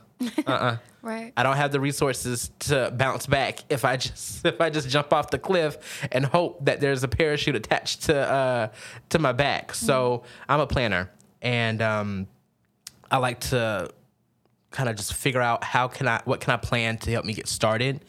uh, 0.45 0.51
uh. 0.51 0.77
Right. 1.01 1.31
I 1.37 1.43
don't 1.43 1.55
have 1.55 1.71
the 1.71 1.79
resources 1.79 2.49
to 2.61 2.91
bounce 2.97 3.27
back 3.27 3.59
if 3.69 3.85
I 3.85 3.95
just 3.95 4.45
if 4.45 4.59
I 4.59 4.69
just 4.69 4.89
jump 4.89 5.13
off 5.13 5.29
the 5.29 5.39
cliff 5.39 6.07
and 6.11 6.25
hope 6.25 6.65
that 6.65 6.81
there's 6.81 7.03
a 7.03 7.07
parachute 7.07 7.55
attached 7.55 8.03
to 8.03 8.17
uh, 8.17 8.67
to 9.09 9.19
my 9.19 9.31
back. 9.31 9.73
So 9.73 10.23
I'm 10.49 10.59
a 10.59 10.67
planner, 10.67 11.11
and 11.41 11.81
um, 11.81 12.27
I 13.09 13.17
like 13.17 13.39
to 13.51 13.89
kind 14.71 14.89
of 14.89 14.97
just 14.97 15.13
figure 15.13 15.41
out 15.41 15.63
how 15.63 15.87
can 15.87 16.07
I 16.07 16.21
what 16.25 16.41
can 16.41 16.53
I 16.53 16.57
plan 16.57 16.97
to 16.97 17.11
help 17.11 17.23
me 17.23 17.33
get 17.33 17.47
started, 17.47 18.03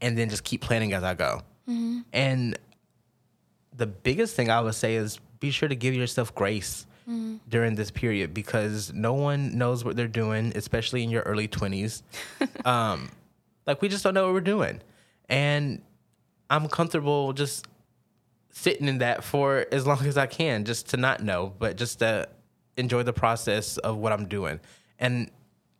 and 0.00 0.16
then 0.16 0.30
just 0.30 0.44
keep 0.44 0.62
planning 0.62 0.94
as 0.94 1.02
I 1.02 1.14
go. 1.14 1.42
And 2.12 2.58
the 3.76 3.86
biggest 3.86 4.34
thing 4.34 4.50
I 4.50 4.60
would 4.60 4.74
say 4.74 4.96
is 4.96 5.20
be 5.40 5.50
sure 5.50 5.68
to 5.68 5.74
give 5.74 5.94
yourself 5.94 6.34
grace 6.34 6.86
during 7.48 7.74
this 7.74 7.90
period 7.90 8.32
because 8.32 8.92
no 8.92 9.14
one 9.14 9.58
knows 9.58 9.84
what 9.84 9.96
they're 9.96 10.06
doing, 10.06 10.52
especially 10.54 11.02
in 11.02 11.10
your 11.10 11.22
early 11.22 11.48
20s. 11.48 12.02
um, 12.64 13.10
like, 13.66 13.82
we 13.82 13.88
just 13.88 14.04
don't 14.04 14.14
know 14.14 14.26
what 14.26 14.34
we're 14.34 14.40
doing. 14.40 14.80
And 15.28 15.82
I'm 16.48 16.68
comfortable 16.68 17.32
just 17.32 17.66
sitting 18.50 18.86
in 18.86 18.98
that 18.98 19.24
for 19.24 19.66
as 19.72 19.86
long 19.86 20.04
as 20.06 20.16
I 20.16 20.26
can, 20.26 20.64
just 20.64 20.90
to 20.90 20.96
not 20.96 21.22
know, 21.22 21.52
but 21.58 21.76
just 21.76 21.98
to 22.00 22.28
enjoy 22.76 23.02
the 23.02 23.12
process 23.12 23.76
of 23.78 23.96
what 23.96 24.12
I'm 24.12 24.26
doing. 24.26 24.60
And 24.98 25.30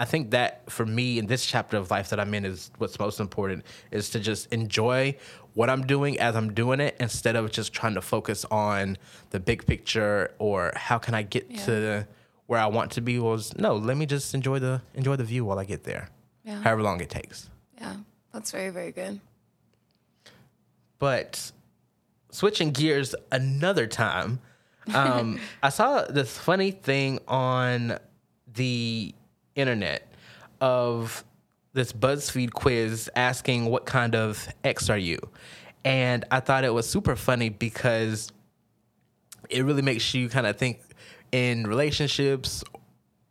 I 0.00 0.07
think 0.07 0.30
that 0.30 0.71
for 0.71 0.87
me 0.87 1.19
in 1.19 1.26
this 1.26 1.45
chapter 1.45 1.76
of 1.76 1.90
life 1.90 2.09
that 2.09 2.19
I'm 2.19 2.33
in 2.33 2.47
is 2.47 2.71
what's 2.78 2.99
most 2.99 3.21
important 3.21 3.66
is 3.90 4.09
to 4.11 4.19
just 4.19 4.50
enjoy 4.50 5.14
what 5.52 5.69
I'm 5.69 5.87
doing 5.87 6.19
as 6.19 6.35
I'm 6.35 6.54
doing 6.54 6.80
it 6.80 6.97
instead 6.99 7.37
of 7.37 7.50
just 7.50 7.75
trying 7.75 7.95
to 7.95 8.00
focus 8.00 8.47
on 8.50 8.97
the 9.28 9.38
big 9.38 9.66
picture 9.66 10.33
or 10.38 10.73
how 10.75 10.97
can 10.97 11.14
I 11.14 11.21
get 11.21 11.54
to 11.66 12.09
where 12.47 12.59
I 12.59 12.66
want 12.66 12.92
to 12.92 13.02
be 13.02 13.19
was 13.19 13.54
no, 13.59 13.76
let 13.76 13.99
me 13.99 14.07
just 14.07 14.35
enjoy 14.35 14.59
the 14.59 14.80
enjoy 14.95 15.16
the 15.16 15.25
view 15.25 15.45
while 15.45 15.59
I 15.59 15.64
get 15.66 15.85
there. 15.85 16.09
Yeah. 16.45 16.62
However 16.62 16.83
long 16.83 17.02
it 17.02 17.11
takes. 17.11 17.50
Yeah. 17.78 17.97
That's 18.33 18.52
very, 18.52 18.71
very 18.71 18.92
good. 18.92 19.21
But 20.99 21.52
switching 22.30 22.71
gears 22.71 23.14
another 23.30 23.87
time, 23.87 24.40
um, 24.95 25.40
I 25.62 25.69
saw 25.69 26.04
this 26.04 26.38
funny 26.38 26.71
thing 26.71 27.19
on 27.28 27.99
the 28.54 29.14
internet 29.61 30.12
of 30.61 31.25
this 31.73 31.93
BuzzFeed 31.93 32.52
quiz 32.52 33.09
asking 33.14 33.67
what 33.67 33.87
kind 33.87 34.14
of 34.14 34.49
ex 34.64 34.90
are 34.90 34.99
you? 34.99 35.19
And 35.85 36.25
I 36.31 36.40
thought 36.40 36.64
it 36.64 36.75
was 36.75 36.88
super 36.88 37.17
funny 37.17 37.49
because 37.49 38.33
it 39.49 39.64
really 39.64 39.83
makes 39.83 40.12
you 40.14 40.29
kind 40.29 40.47
of 40.47 40.57
think 40.57 40.81
in 41.33 41.67
relationships, 41.67 42.64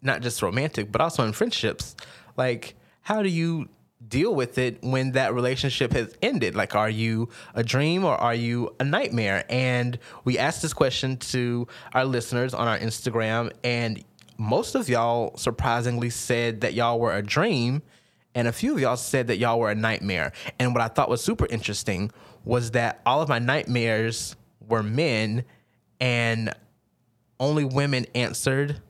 not 0.02 0.22
just 0.22 0.42
romantic, 0.42 0.92
but 0.92 1.02
also 1.02 1.24
in 1.26 1.34
friendships. 1.34 1.96
Like, 2.38 2.76
how 3.02 3.22
do 3.22 3.30
you 3.30 3.70
deal 4.08 4.34
with 4.34 4.58
it 4.58 4.82
when 4.82 5.12
that 5.12 5.34
relationship 5.34 5.92
has 5.94 6.16
ended? 6.22 6.56
Like, 6.56 6.74
are 6.76 6.90
you 6.90 7.30
a 7.54 7.64
dream 7.64 8.06
or 8.06 8.16
are 8.16 8.34
you 8.34 8.74
a 8.80 8.84
nightmare? 8.84 9.44
And 9.50 10.00
we 10.24 10.38
asked 10.38 10.62
this 10.62 10.74
question 10.74 11.18
to 11.18 11.68
our 11.94 12.06
listeners 12.06 12.54
on 12.54 12.68
our 12.68 12.80
Instagram, 12.80 13.52
and 13.64 14.04
most 14.40 14.74
of 14.74 14.88
y'all 14.88 15.36
surprisingly 15.38 16.10
said 16.10 16.62
that 16.62 16.74
y'all 16.74 17.00
were 17.00 17.16
a 17.16 17.22
dream. 17.22 17.84
And 18.34 18.48
a 18.48 18.54
few 18.54 18.74
of 18.74 18.80
y'all 18.80 18.96
said 18.96 19.28
that 19.28 19.38
y'all 19.38 19.60
were 19.60 19.70
a 19.70 19.76
nightmare. 19.76 20.32
And 20.60 20.74
what 20.74 20.82
I 20.82 20.88
thought 20.88 21.10
was 21.10 21.22
super 21.22 21.46
interesting 21.48 22.10
was 22.46 22.72
that 22.72 23.02
all 23.06 23.22
of 23.22 23.28
my 23.28 23.40
nightmares 23.40 24.38
were 24.68 24.82
men 24.82 25.44
and 26.00 26.54
only 27.40 27.66
women 27.66 28.06
answered 28.16 28.82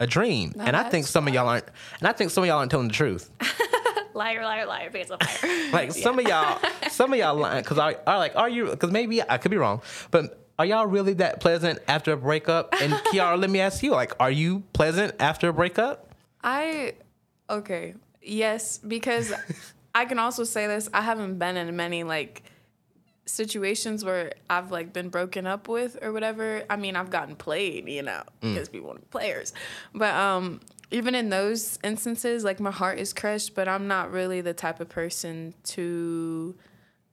a 0.00 0.06
dream. 0.06 0.52
and 0.58 0.76
I 0.76 0.88
think 0.88 1.06
some 1.06 1.28
of 1.28 1.34
y'all 1.34 1.48
aren't 1.48 1.66
and 1.98 2.08
I 2.08 2.12
think 2.12 2.30
some 2.30 2.44
of 2.44 2.48
y'all 2.48 2.58
aren't 2.58 2.70
telling 2.70 2.88
the 2.88 2.94
truth. 2.94 3.30
Liar, 4.14 4.42
liar, 4.42 4.66
liar, 4.66 4.90
face 4.90 5.10
of 5.10 5.20
fire. 5.20 5.70
Like 5.72 5.92
some 5.92 6.18
of 6.18 6.26
y'all 6.26 6.58
some 6.90 7.12
of 7.12 7.18
y'all 7.20 7.36
lying 7.36 7.62
cuz 7.62 7.78
are, 7.78 7.96
are 8.04 8.18
like 8.18 8.34
are 8.34 8.48
you 8.48 8.74
cuz 8.74 8.90
maybe 8.90 9.22
I 9.22 9.38
could 9.38 9.52
be 9.52 9.56
wrong, 9.56 9.80
but 10.10 10.47
are 10.58 10.66
y'all 10.66 10.86
really 10.86 11.14
that 11.14 11.40
pleasant 11.40 11.78
after 11.86 12.12
a 12.12 12.16
breakup? 12.16 12.74
And 12.80 12.92
Kiara, 13.12 13.38
let 13.38 13.50
me 13.50 13.60
ask 13.60 13.82
you, 13.82 13.92
like, 13.92 14.12
are 14.18 14.30
you 14.30 14.64
pleasant 14.72 15.14
after 15.20 15.48
a 15.48 15.52
breakup? 15.52 16.12
I 16.42 16.94
okay. 17.48 17.94
Yes, 18.22 18.78
because 18.78 19.32
I 19.94 20.04
can 20.04 20.18
also 20.18 20.44
say 20.44 20.66
this. 20.66 20.88
I 20.92 21.00
haven't 21.00 21.38
been 21.38 21.56
in 21.56 21.74
many 21.76 22.04
like 22.04 22.42
situations 23.26 24.04
where 24.04 24.32
I've 24.48 24.70
like 24.70 24.92
been 24.92 25.08
broken 25.08 25.46
up 25.46 25.68
with 25.68 25.98
or 26.02 26.12
whatever. 26.12 26.64
I 26.68 26.76
mean, 26.76 26.96
I've 26.96 27.10
gotten 27.10 27.36
played, 27.36 27.88
you 27.88 28.02
know, 28.02 28.22
because 28.40 28.68
people 28.68 28.88
want 28.88 29.10
players. 29.10 29.52
But 29.94 30.14
um 30.14 30.60
even 30.90 31.14
in 31.14 31.28
those 31.28 31.78
instances, 31.84 32.44
like 32.44 32.60
my 32.60 32.70
heart 32.70 32.98
is 32.98 33.12
crushed, 33.12 33.54
but 33.54 33.68
I'm 33.68 33.86
not 33.86 34.10
really 34.10 34.40
the 34.40 34.54
type 34.54 34.80
of 34.80 34.88
person 34.88 35.54
to 35.64 36.54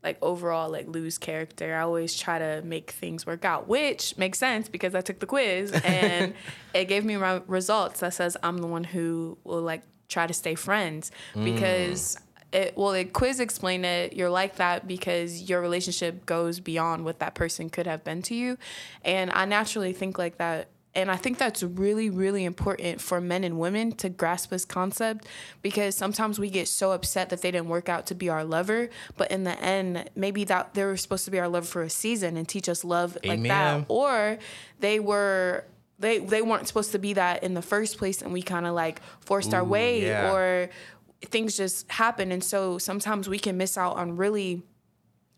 like 0.05 0.17
overall 0.21 0.69
like 0.69 0.87
lose 0.87 1.17
character. 1.17 1.75
I 1.75 1.81
always 1.81 2.15
try 2.15 2.37
to 2.37 2.61
make 2.63 2.91
things 2.91 3.25
work 3.25 3.43
out, 3.43 3.67
which 3.67 4.15
makes 4.17 4.37
sense 4.37 4.69
because 4.69 4.93
I 4.93 5.01
took 5.01 5.19
the 5.19 5.25
quiz 5.25 5.71
and 5.83 6.35
it 6.73 6.85
gave 6.85 7.03
me 7.03 7.17
my 7.17 7.41
results 7.47 7.99
that 7.99 8.13
says 8.13 8.37
I'm 8.43 8.59
the 8.59 8.67
one 8.67 8.83
who 8.83 9.37
will 9.43 9.63
like 9.63 9.81
try 10.07 10.27
to 10.27 10.33
stay 10.33 10.53
friends 10.53 11.11
mm. 11.33 11.43
because 11.43 12.19
it 12.53 12.77
well 12.77 12.91
the 12.91 13.03
quiz 13.03 13.39
explained 13.39 13.85
it 13.85 14.13
you're 14.13 14.29
like 14.29 14.57
that 14.57 14.87
because 14.87 15.49
your 15.49 15.59
relationship 15.59 16.27
goes 16.27 16.59
beyond 16.59 17.03
what 17.03 17.17
that 17.17 17.33
person 17.33 17.71
could 17.71 17.87
have 17.87 18.03
been 18.03 18.21
to 18.21 18.35
you 18.35 18.55
and 19.03 19.31
I 19.31 19.45
naturally 19.45 19.93
think 19.93 20.19
like 20.19 20.37
that 20.37 20.67
and 20.95 21.11
I 21.11 21.17
think 21.17 21.37
that's 21.37 21.61
really, 21.61 22.09
really 22.09 22.45
important 22.45 23.01
for 23.01 23.19
men 23.19 23.43
and 23.43 23.59
women 23.59 23.91
to 23.93 24.09
grasp 24.09 24.49
this 24.49 24.63
concept 24.63 25.27
because 25.61 25.95
sometimes 25.95 26.39
we 26.39 26.49
get 26.49 26.69
so 26.69 26.93
upset 26.93 27.29
that 27.29 27.41
they 27.41 27.51
didn't 27.51 27.67
work 27.67 27.89
out 27.89 28.07
to 28.07 28.15
be 28.15 28.29
our 28.29 28.45
lover. 28.45 28.89
But 29.17 29.29
in 29.29 29.43
the 29.43 29.59
end, 29.61 30.09
maybe 30.15 30.45
that 30.45 30.73
they 30.73 30.85
were 30.85 30.95
supposed 30.95 31.25
to 31.25 31.31
be 31.31 31.39
our 31.39 31.49
lover 31.49 31.65
for 31.65 31.81
a 31.83 31.89
season 31.89 32.37
and 32.37 32.47
teach 32.47 32.69
us 32.69 32.85
love 32.85 33.17
like 33.25 33.43
that. 33.43 33.85
Or 33.89 34.37
they 34.79 34.99
were 34.99 35.65
they 35.99 36.19
they 36.19 36.41
weren't 36.41 36.67
supposed 36.67 36.93
to 36.93 36.99
be 36.99 37.13
that 37.13 37.43
in 37.43 37.53
the 37.53 37.61
first 37.61 37.97
place 37.97 38.21
and 38.21 38.33
we 38.33 38.41
kind 38.41 38.65
of 38.65 38.73
like 38.73 39.01
forced 39.19 39.53
our 39.53 39.63
way 39.63 40.05
yeah. 40.05 40.31
or 40.31 40.69
things 41.25 41.57
just 41.57 41.91
happen. 41.91 42.31
And 42.31 42.43
so 42.43 42.77
sometimes 42.77 43.27
we 43.27 43.39
can 43.39 43.57
miss 43.57 43.77
out 43.77 43.97
on 43.97 44.15
really 44.15 44.63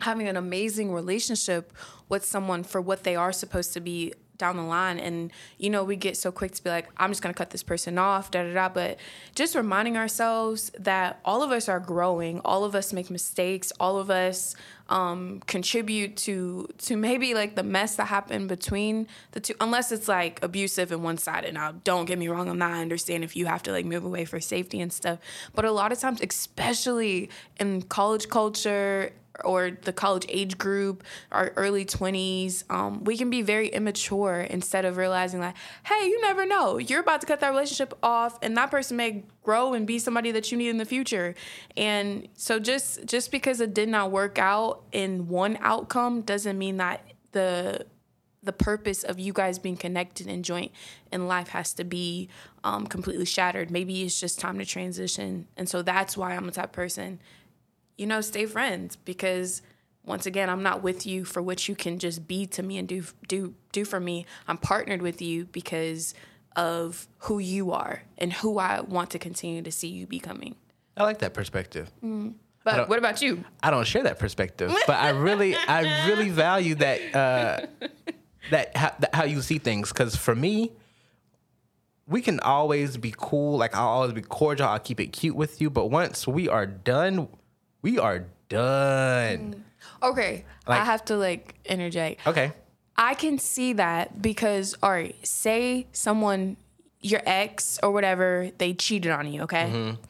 having 0.02 0.28
an 0.28 0.38
amazing 0.38 0.94
relationship 0.94 1.74
with 2.10 2.24
someone 2.24 2.64
for 2.64 2.80
what 2.80 3.04
they 3.04 3.16
are 3.16 3.32
supposed 3.32 3.74
to 3.74 3.80
be 3.80 4.14
down 4.38 4.58
the 4.58 4.64
line. 4.64 5.00
And 5.00 5.32
you 5.58 5.70
know 5.70 5.84
we 5.84 5.96
get 5.96 6.18
so 6.18 6.32
quick 6.32 6.52
to 6.54 6.64
be 6.64 6.70
like 6.70 6.88
i'm 6.98 7.12
just 7.12 7.22
going 7.22 7.34
to 7.34 7.38
cut 7.38 7.50
this 7.50 7.64
person 7.64 7.98
off 7.98 8.32
da 8.32 8.44
da 8.44 8.54
da. 8.54 8.70
But 8.70 8.98
just 9.36 9.56
reminding 9.56 9.98
ourselves 9.98 10.72
that 10.80 11.20
all 11.26 11.44
of 11.44 11.52
us 11.52 11.68
are 11.68 11.80
growing. 11.80 12.40
All 12.46 12.64
of 12.64 12.76
us 12.76 12.94
make 12.94 13.10
mistakes. 13.10 13.72
All 13.80 13.98
of 13.98 14.10
us 14.10 14.56
um, 14.90 15.42
contribute 15.48 16.16
to 16.18 16.70
to 16.78 16.96
maybe 16.96 17.34
like 17.34 17.56
the 17.56 17.64
mess 17.64 17.98
that 17.98 18.06
happened 18.06 18.48
between 18.48 19.08
the 19.32 19.42
two 19.42 19.54
unless 19.60 19.92
it's 19.92 20.08
like 20.08 20.42
abusive 20.42 20.94
and 20.94 21.04
one 21.04 21.18
sided 21.18 21.54
now 21.54 21.74
don't 21.84 22.06
get 22.06 22.18
me 22.18 22.30
wrong 22.30 22.48
i'm 22.48 22.58
not 22.58 22.72
I 22.78 22.82
understand 22.82 23.24
if 23.24 23.36
you 23.36 23.48
have 23.48 23.64
to 23.64 23.72
like 23.72 23.86
move 23.86 24.06
away 24.06 24.26
for 24.26 24.40
safety 24.40 24.80
and 24.80 24.92
stuff. 24.94 25.20
But 25.56 25.66
a 25.66 25.72
lot 25.72 25.92
of 25.92 26.00
times 26.00 26.22
especially 26.22 27.30
in 27.60 27.82
college 27.84 28.30
culture 28.30 29.12
or 29.44 29.72
the 29.72 29.94
college 29.94 30.26
age 30.30 30.58
group, 30.58 31.04
our 31.32 31.52
early 31.56 31.86
20s, 31.86 32.64
um, 32.72 33.04
we 33.04 33.18
can 33.18 33.30
be 33.30 33.42
very 33.42 33.68
immature 33.70 34.42
instead 34.42 34.86
of 34.86 34.98
realizing, 34.98 35.40
like, 35.40 35.56
hey, 35.86 36.08
you 36.08 36.22
never 36.22 36.46
know. 36.46 36.78
You're 36.78 37.02
about 37.02 37.22
to 37.22 37.28
cut 37.28 37.40
that 37.40 37.50
relationship 37.50 37.94
off, 38.02 38.38
and 38.42 38.56
that 38.58 38.72
person 38.72 38.98
may 38.98 39.24
grow 39.44 39.74
and 39.74 39.88
be 39.88 40.00
somebody 40.00 40.32
that 40.32 40.52
you 40.52 40.58
need 40.58 40.70
in 40.70 40.78
the 40.78 40.86
future. 40.86 41.36
And 41.76 42.28
so 42.36 42.60
just 42.60 43.06
just 43.06 43.32
because 43.32 43.62
it 43.62 43.74
did 43.74 43.90
not 43.90 44.12
work 44.12 44.38
out 44.38 44.84
in 44.92 45.28
one 45.28 45.58
outcome 45.62 46.22
doesn't 46.22 46.58
mean 46.58 46.78
that 46.78 47.04
the 47.32 47.86
the 48.44 48.54
purpose 48.54 49.04
of 49.04 49.20
you 49.20 49.34
guys 49.34 49.60
being 49.60 49.78
connected 49.78 50.28
and 50.28 50.44
joint 50.44 50.72
in 51.12 51.28
life 51.28 51.50
has 51.50 51.74
to 51.74 51.84
be 51.84 52.30
um, 52.64 52.88
completely 52.88 53.26
shattered. 53.26 53.70
Maybe 53.70 54.04
it's 54.04 54.20
just 54.20 54.40
time 54.40 54.58
to 54.60 54.66
transition. 54.66 55.48
And 55.58 55.68
so 55.68 55.82
that's 55.82 56.16
why 56.16 56.34
I'm 56.34 56.46
the 56.46 56.52
type 56.52 56.72
person 56.72 57.20
you 57.98 58.06
know, 58.06 58.22
stay 58.22 58.46
friends 58.46 58.96
because 58.96 59.62
once 60.06 60.26
again, 60.26 60.50
I'm 60.50 60.64
not 60.64 60.82
with 60.82 61.06
you 61.06 61.26
for 61.26 61.42
what 61.42 61.68
you 61.68 61.76
can 61.76 62.00
just 62.00 62.28
be 62.28 62.46
to 62.48 62.64
me 62.64 62.78
and 62.78 62.88
do 62.88 63.04
do 63.28 63.54
do 63.72 63.86
for 63.86 64.00
me. 64.00 64.26
I'm 64.48 64.58
partnered 64.58 65.02
with 65.02 65.22
you 65.22 65.46
because 65.46 66.14
of 66.56 67.08
who 67.20 67.40
you 67.40 67.72
are 67.72 68.04
and 68.18 68.34
who 68.34 68.58
I 68.58 68.82
want 68.82 69.12
to 69.12 69.20
continue 69.20 69.62
to 69.62 69.72
see 69.72 69.90
you 69.90 70.08
becoming. 70.08 70.56
I 70.96 71.04
like 71.04 71.20
that 71.20 71.34
perspective. 71.34 71.92
But 72.64 72.90
what 72.90 72.98
about 73.00 73.22
you? 73.22 73.46
I 73.62 73.70
don't 73.70 73.86
share 73.86 74.04
that 74.04 74.20
perspective, 74.20 74.74
but 74.88 74.98
I 74.98 75.10
really, 75.10 75.56
I 75.56 76.08
really 76.08 76.30
value 76.30 76.76
that 76.76 77.16
uh, 77.16 77.68
that 78.52 78.76
how, 78.76 78.96
that 79.00 79.16
how 79.16 79.24
you 79.26 79.42
see 79.42 79.58
things. 79.58 79.90
Because 79.90 80.16
for 80.16 80.36
me, 80.36 80.72
we 82.08 82.22
can 82.22 82.40
always 82.40 82.98
be 82.98 83.14
cool. 83.16 83.58
Like 83.58 83.76
I'll 83.76 83.88
always 83.88 84.14
be 84.14 84.22
cordial. 84.22 84.68
I'll 84.68 84.80
keep 84.80 85.00
it 85.00 85.08
cute 85.08 85.36
with 85.36 85.62
you. 85.62 85.70
But 85.70 85.88
once 85.88 86.28
we 86.28 86.50
are 86.50 86.66
done, 86.66 87.30
we 87.88 87.98
are 87.98 88.26
done. 88.50 89.64
Okay, 90.04 90.44
Like- 90.68 90.82
I 90.82 90.84
have 90.84 91.06
to 91.06 91.16
like 91.16 91.56
interject. 91.66 92.28
Okay. 92.28 92.52
I 92.98 93.14
can 93.14 93.38
see 93.40 93.74
that 93.74 94.22
because, 94.22 94.76
all 94.84 94.90
right, 94.92 95.16
say 95.26 95.86
someone, 95.94 96.58
your 97.00 97.22
ex 97.26 97.80
or 97.84 97.92
whatever, 97.92 98.50
they 98.58 98.74
cheated 98.74 99.12
on 99.12 99.32
you, 99.32 99.44
okay? 99.44 99.70
Mm-hmm. 99.72 100.02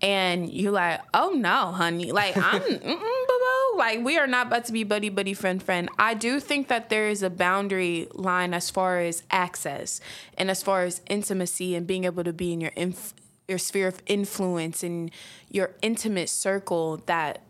And 0.00 0.48
you're 0.52 0.72
like, 0.72 1.00
oh 1.12 1.30
no, 1.36 1.72
honey, 1.72 2.12
like 2.12 2.36
I'm, 2.50 2.60
boo-boo. 2.62 3.78
like 3.78 3.98
we 4.04 4.16
are 4.16 4.28
not 4.28 4.46
about 4.46 4.64
to 4.66 4.72
be 4.72 4.84
buddy, 4.84 5.08
buddy, 5.10 5.34
friend, 5.34 5.60
friend. 5.62 5.90
I 5.98 6.14
do 6.14 6.38
think 6.40 6.68
that 6.68 6.88
there 6.88 7.08
is 7.08 7.22
a 7.22 7.30
boundary 7.30 8.06
line 8.14 8.54
as 8.54 8.70
far 8.70 8.98
as 9.00 9.22
access 9.30 10.00
and 10.38 10.50
as 10.50 10.62
far 10.62 10.84
as 10.84 11.00
intimacy 11.10 11.74
and 11.74 11.86
being 11.86 12.04
able 12.04 12.24
to 12.24 12.32
be 12.32 12.52
in 12.54 12.60
your 12.60 12.72
inf- 12.76 13.12
your 13.48 13.58
sphere 13.58 13.88
of 13.88 14.00
influence 14.06 14.82
and 14.82 15.10
your 15.50 15.72
intimate 15.82 16.28
circle 16.28 17.02
that 17.06 17.42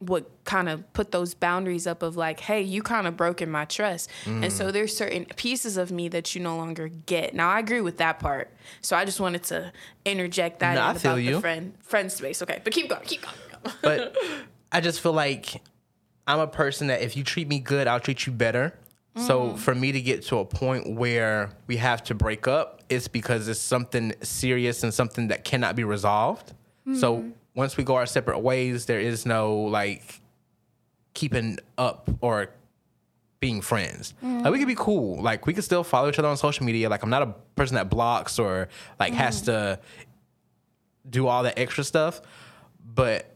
would 0.00 0.24
kind 0.44 0.68
of 0.68 0.92
put 0.94 1.12
those 1.12 1.32
boundaries 1.32 1.86
up 1.86 2.02
of 2.02 2.16
like, 2.16 2.40
hey, 2.40 2.60
you 2.60 2.82
kind 2.82 3.06
of 3.06 3.16
broken 3.16 3.48
my 3.48 3.64
trust. 3.64 4.10
And 4.26 4.44
Mm. 4.44 4.50
so 4.52 4.72
there's 4.72 4.96
certain 4.96 5.26
pieces 5.36 5.76
of 5.76 5.92
me 5.92 6.08
that 6.08 6.34
you 6.34 6.40
no 6.42 6.56
longer 6.56 6.88
get. 6.88 7.34
Now 7.34 7.50
I 7.50 7.60
agree 7.60 7.80
with 7.80 7.98
that 7.98 8.18
part. 8.18 8.50
So 8.80 8.96
I 8.96 9.04
just 9.04 9.20
wanted 9.20 9.44
to 9.44 9.72
interject 10.04 10.58
that 10.58 10.74
No, 10.74 10.80
in 10.86 10.90
about 10.96 11.00
feel 11.00 11.34
the 11.34 11.40
friend 11.40 11.74
friend 11.82 12.10
space. 12.10 12.42
Okay. 12.42 12.60
But 12.64 12.72
keep 12.72 12.88
going, 12.88 13.04
keep 13.04 13.22
going. 13.22 13.74
But 13.80 14.16
I 14.72 14.80
just 14.80 15.00
feel 15.00 15.12
like 15.12 15.62
I'm 16.26 16.40
a 16.40 16.48
person 16.48 16.88
that 16.88 17.02
if 17.02 17.16
you 17.16 17.22
treat 17.22 17.46
me 17.46 17.60
good, 17.60 17.86
I'll 17.86 18.00
treat 18.00 18.26
you 18.26 18.32
better. 18.32 18.76
So 19.16 19.40
mm-hmm. 19.40 19.56
for 19.56 19.74
me 19.74 19.92
to 19.92 20.00
get 20.00 20.22
to 20.26 20.38
a 20.38 20.44
point 20.44 20.94
where 20.94 21.50
we 21.66 21.76
have 21.76 22.02
to 22.04 22.14
break 22.14 22.48
up, 22.48 22.82
it's 22.88 23.08
because 23.08 23.46
it's 23.46 23.60
something 23.60 24.14
serious 24.22 24.82
and 24.84 24.92
something 24.92 25.28
that 25.28 25.44
cannot 25.44 25.76
be 25.76 25.84
resolved. 25.84 26.54
So 26.98 27.18
mm-hmm. 27.18 27.30
once 27.54 27.76
we 27.76 27.84
go 27.84 27.94
our 27.96 28.06
separate 28.06 28.40
ways, 28.40 28.86
there 28.86 29.00
is 29.00 29.24
no 29.26 29.54
like 29.54 30.20
keeping 31.14 31.58
up 31.78 32.10
or 32.20 32.48
being 33.38 33.60
friends. 33.60 34.14
Like 34.22 34.30
we 34.30 34.38
mm-hmm. 34.38 34.58
could 34.58 34.68
be 34.68 34.74
cool. 34.74 35.20
Like 35.22 35.46
we 35.46 35.52
could 35.52 35.64
still 35.64 35.84
follow 35.84 36.08
each 36.08 36.18
other 36.18 36.28
on 36.28 36.36
social 36.36 36.64
media. 36.64 36.88
Like 36.88 37.02
I'm 37.02 37.10
not 37.10 37.22
a 37.22 37.34
person 37.54 37.74
that 37.74 37.90
blocks 37.90 38.38
or 38.38 38.68
like 38.98 39.12
has 39.12 39.42
to 39.42 39.78
do 41.08 41.26
all 41.26 41.42
that 41.42 41.58
extra 41.58 41.84
stuff. 41.84 42.20
But 42.94 43.30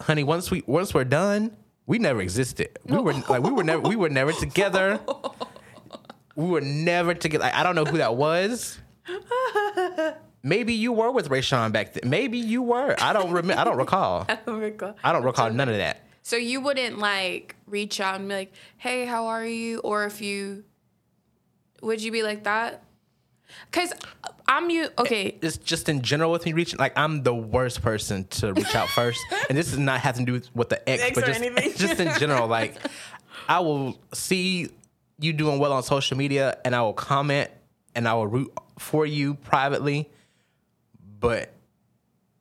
honey, 0.00 0.24
once 0.24 0.50
we 0.50 0.62
once 0.66 0.92
we're 0.92 1.04
done, 1.04 1.56
we 1.86 1.98
never 1.98 2.20
existed. 2.20 2.78
We 2.86 2.98
were 2.98 3.12
like 3.14 3.42
we 3.42 3.50
were 3.50 3.64
never 3.64 3.82
we 3.82 3.96
were 3.96 4.08
never 4.08 4.32
together. 4.32 5.00
We 6.34 6.46
were 6.46 6.60
never 6.62 7.12
together. 7.14 7.44
Like, 7.44 7.54
I 7.54 7.62
don't 7.62 7.74
know 7.74 7.84
who 7.84 7.98
that 7.98 8.16
was. 8.16 8.78
Maybe 10.42 10.74
you 10.74 10.92
were 10.92 11.10
with 11.10 11.28
Rayshawn 11.28 11.72
back 11.72 11.92
then. 11.92 12.08
Maybe 12.08 12.38
you 12.38 12.62
were. 12.62 12.96
I 12.98 13.12
don't 13.12 13.30
remember. 13.30 13.60
I 13.60 13.64
don't 13.64 13.76
recall. 13.76 14.26
Oh 14.46 14.58
my 14.58 14.70
God. 14.70 14.94
I 15.04 15.12
don't 15.12 15.24
recall 15.24 15.50
none 15.50 15.68
of 15.68 15.76
that. 15.76 16.06
So 16.22 16.36
you 16.36 16.60
wouldn't 16.60 16.98
like 16.98 17.54
reach 17.66 18.00
out 18.00 18.16
and 18.16 18.28
be 18.28 18.34
like, 18.34 18.52
hey, 18.76 19.04
how 19.04 19.26
are 19.26 19.44
you? 19.44 19.78
Or 19.80 20.04
if 20.04 20.20
you, 20.20 20.64
would 21.80 22.02
you 22.02 22.10
be 22.10 22.22
like 22.22 22.44
that? 22.44 22.82
Because 23.70 23.92
I'm 24.46 24.70
you, 24.70 24.88
okay. 24.98 25.38
It's 25.40 25.56
just 25.56 25.88
in 25.88 26.02
general 26.02 26.30
with 26.30 26.44
me 26.44 26.52
reaching. 26.52 26.78
Like 26.78 26.96
I'm 26.96 27.22
the 27.22 27.34
worst 27.34 27.82
person 27.82 28.24
to 28.24 28.52
reach 28.52 28.74
out 28.74 28.88
first, 28.88 29.20
and 29.48 29.56
this 29.56 29.70
does 29.70 29.78
not 29.78 30.00
have 30.00 30.16
to 30.16 30.24
do 30.24 30.32
with, 30.32 30.54
with 30.54 30.68
the 30.68 30.88
ex, 30.88 31.02
Ex 31.02 31.14
but 31.14 31.26
just 31.26 31.40
anything. 31.40 31.72
just 31.76 32.00
in 32.00 32.18
general. 32.18 32.48
Like 32.48 32.76
I 33.48 33.60
will 33.60 33.98
see 34.12 34.70
you 35.18 35.32
doing 35.32 35.58
well 35.58 35.72
on 35.72 35.82
social 35.82 36.16
media, 36.16 36.58
and 36.64 36.74
I 36.74 36.82
will 36.82 36.92
comment, 36.92 37.50
and 37.94 38.08
I 38.08 38.14
will 38.14 38.26
root 38.26 38.52
for 38.78 39.06
you 39.06 39.34
privately, 39.34 40.10
but 41.20 41.52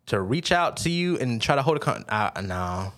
to 0.07 0.19
reach 0.19 0.51
out 0.51 0.77
to 0.77 0.89
you 0.89 1.17
and 1.19 1.41
try 1.41 1.55
to 1.55 1.61
hold 1.61 1.77
a 1.77 1.79
con, 1.79 2.03
uh, 2.09 2.31
no, 2.41 2.91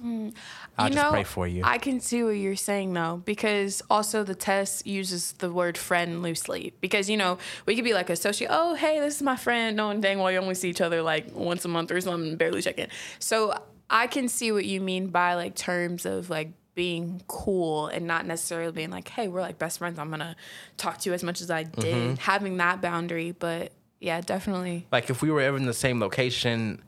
I'll 0.78 0.88
you 0.88 0.96
just 0.96 1.06
know, 1.06 1.12
pray 1.12 1.24
for 1.24 1.48
you. 1.48 1.64
I 1.64 1.78
can 1.78 2.00
see 2.00 2.24
what 2.24 2.32
you're 2.32 2.56
saying 2.56 2.94
though, 2.94 3.22
because 3.26 3.82
also 3.90 4.24
the 4.24 4.36
test 4.36 4.88
uses 4.88 5.34
the 5.34 5.52
word 5.52 5.78
friend 5.78 6.24
loosely. 6.24 6.74
Because 6.82 7.10
you 7.10 7.18
know, 7.18 7.38
we 7.66 7.76
could 7.76 7.84
be 7.84 7.94
like 7.94 8.10
associate. 8.10 8.50
Oh, 8.52 8.74
hey, 8.74 9.00
this 9.00 9.18
is 9.18 9.22
my 9.22 9.36
friend. 9.36 9.78
Knowing 9.78 10.02
dang 10.02 10.20
well 10.20 10.32
you 10.32 10.40
only 10.40 10.56
see 10.56 10.70
each 10.70 10.82
other 10.82 11.02
like 11.02 11.34
once 11.34 11.64
a 11.66 11.68
month 11.68 11.92
or 11.92 12.02
something, 12.02 12.36
barely 12.38 12.62
check 12.62 12.80
in. 12.80 12.90
So 13.20 13.54
I 13.90 14.08
can 14.08 14.28
see 14.28 14.52
what 14.52 14.66
you 14.66 14.82
mean 14.82 15.08
by 15.08 15.36
like 15.36 15.56
terms 15.56 16.06
of 16.06 16.30
like 16.30 16.52
being 16.76 17.22
cool 17.28 17.88
and 17.88 18.08
not 18.08 18.26
necessarily 18.26 18.72
being 18.72 18.90
like, 18.90 19.08
hey, 19.08 19.28
we're 19.28 19.42
like 19.42 19.60
best 19.60 19.78
friends. 19.78 20.00
I'm 20.00 20.10
gonna 20.10 20.36
talk 20.78 20.98
to 21.00 21.10
you 21.10 21.14
as 21.14 21.24
much 21.24 21.42
as 21.42 21.52
I 21.52 21.64
did. 21.64 21.96
Mm-hmm. 21.96 22.16
Having 22.16 22.58
that 22.58 22.82
boundary, 22.82 23.32
but 23.32 23.72
yeah, 24.00 24.22
definitely. 24.22 24.88
like 24.92 25.10
if 25.10 25.22
we 25.22 25.30
were 25.32 25.40
ever 25.40 25.56
in 25.56 25.66
the 25.66 25.74
same 25.74 26.00
location 26.00 26.82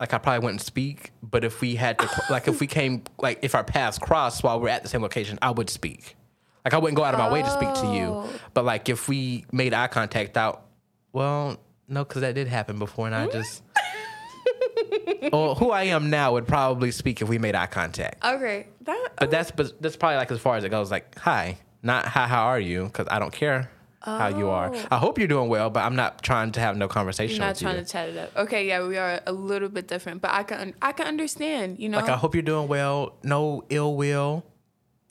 like 0.00 0.12
i 0.12 0.18
probably 0.18 0.44
wouldn't 0.44 0.60
speak 0.60 1.10
but 1.22 1.44
if 1.44 1.60
we 1.60 1.74
had 1.76 1.98
to 1.98 2.08
like 2.30 2.48
if 2.48 2.60
we 2.60 2.66
came 2.66 3.02
like 3.18 3.38
if 3.42 3.54
our 3.54 3.64
paths 3.64 3.98
crossed 3.98 4.42
while 4.42 4.60
we're 4.60 4.68
at 4.68 4.82
the 4.82 4.88
same 4.88 5.02
location 5.02 5.38
i 5.42 5.50
would 5.50 5.70
speak. 5.70 6.16
Like 6.64 6.74
i 6.74 6.78
wouldn't 6.78 6.96
go 6.96 7.04
out 7.04 7.14
of 7.14 7.20
my 7.20 7.30
way 7.32 7.42
to 7.42 7.50
speak 7.50 7.72
to 7.74 7.86
you 7.94 8.06
Oh. 8.08 8.30
but 8.54 8.64
like 8.64 8.88
if 8.88 9.08
we 9.08 9.44
made 9.52 9.72
eye 9.72 9.86
contact 9.86 10.36
out 10.36 10.66
well 11.12 11.58
no 11.88 12.04
because 12.04 12.22
that 12.22 12.34
did 12.34 12.48
happen 12.48 12.78
before 12.78 13.06
and 13.06 13.14
i 13.14 13.26
just 13.28 13.62
well 15.32 15.54
who 15.54 15.70
i 15.70 15.84
am 15.84 16.10
now 16.10 16.32
would 16.32 16.46
probably 16.46 16.90
speak 16.90 17.22
if 17.22 17.28
we 17.28 17.38
made 17.38 17.54
eye 17.54 17.66
contact. 17.66 18.24
Okay, 18.24 18.66
that 18.82 19.08
but 19.18 19.30
that's 19.30 19.50
but 19.50 19.80
that's 19.80 19.96
probably 19.96 20.16
like 20.16 20.30
as 20.30 20.40
far 20.40 20.56
as 20.56 20.64
it 20.64 20.70
goes 20.70 20.90
like 20.90 21.18
hi 21.18 21.56
not 21.82 22.04
hi 22.06 22.26
how 22.26 22.46
are 22.46 22.60
you? 22.60 22.84
Because 22.84 23.06
i 23.10 23.18
don't 23.18 23.32
care 23.32 23.70
how 24.02 24.28
you 24.28 24.48
are 24.48 24.70
Oh. 24.74 24.86
i 24.90 24.98
hope 24.98 25.18
you're 25.18 25.26
doing 25.26 25.48
well 25.48 25.68
but 25.70 25.80
i'm 25.84 25.96
not 25.96 26.22
trying 26.22 26.52
to 26.52 26.60
have 26.60 26.76
no 26.76 26.86
conversation 26.88 27.38
not 27.40 27.50
with 27.54 27.60
trying 27.60 27.76
you 27.78 27.82
to 27.84 27.88
chat 27.90 28.08
it 28.10 28.16
up. 28.16 28.36
Okay, 28.36 28.68
yeah, 28.68 28.86
we 28.86 28.96
are 28.98 29.20
a 29.26 29.32
little 29.32 29.68
bit 29.68 29.88
different, 29.88 30.20
but 30.22 30.30
I 30.30 30.42
can 30.44 30.74
I 30.80 30.92
can 30.92 31.06
understand. 31.06 31.78
You 31.78 31.88
know, 31.88 31.98
Like 31.98 32.08
I 32.10 32.16
hope 32.16 32.34
you're 32.34 32.42
doing 32.42 32.68
well. 32.68 33.16
No 33.22 33.64
ill 33.70 33.96
will. 33.96 34.44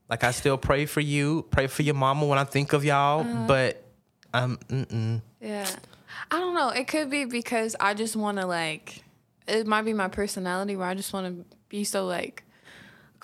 Like 0.10 0.24
I 0.24 0.32
still 0.32 0.58
pray 0.58 0.86
for 0.86 1.02
you. 1.02 1.46
Pray 1.52 1.68
for 1.68 1.82
your 1.82 1.96
mama 1.96 2.26
when 2.26 2.38
I 2.38 2.44
think 2.44 2.74
of 2.74 2.86
y'all. 2.86 3.22
Uh-huh. 3.22 3.46
But 3.48 3.84
um, 4.34 4.58
mm-mm. 4.70 5.22
Yeah. 5.42 5.68
I 6.32 6.40
don't 6.40 6.54
know. 6.56 6.70
It 6.70 6.88
could 6.88 7.10
be 7.10 7.26
because 7.26 7.76
I 7.80 7.94
just 7.96 8.16
want 8.16 8.38
to 8.38 8.46
like 8.46 9.04
it 9.48 9.66
might 9.68 9.84
be 9.84 9.94
my 9.94 10.08
personality 10.08 10.76
where 10.76 10.88
I 10.88 10.94
just 10.94 11.12
want 11.12 11.26
to 11.28 11.46
be 11.70 11.84
so 11.84 12.06
like 12.06 12.44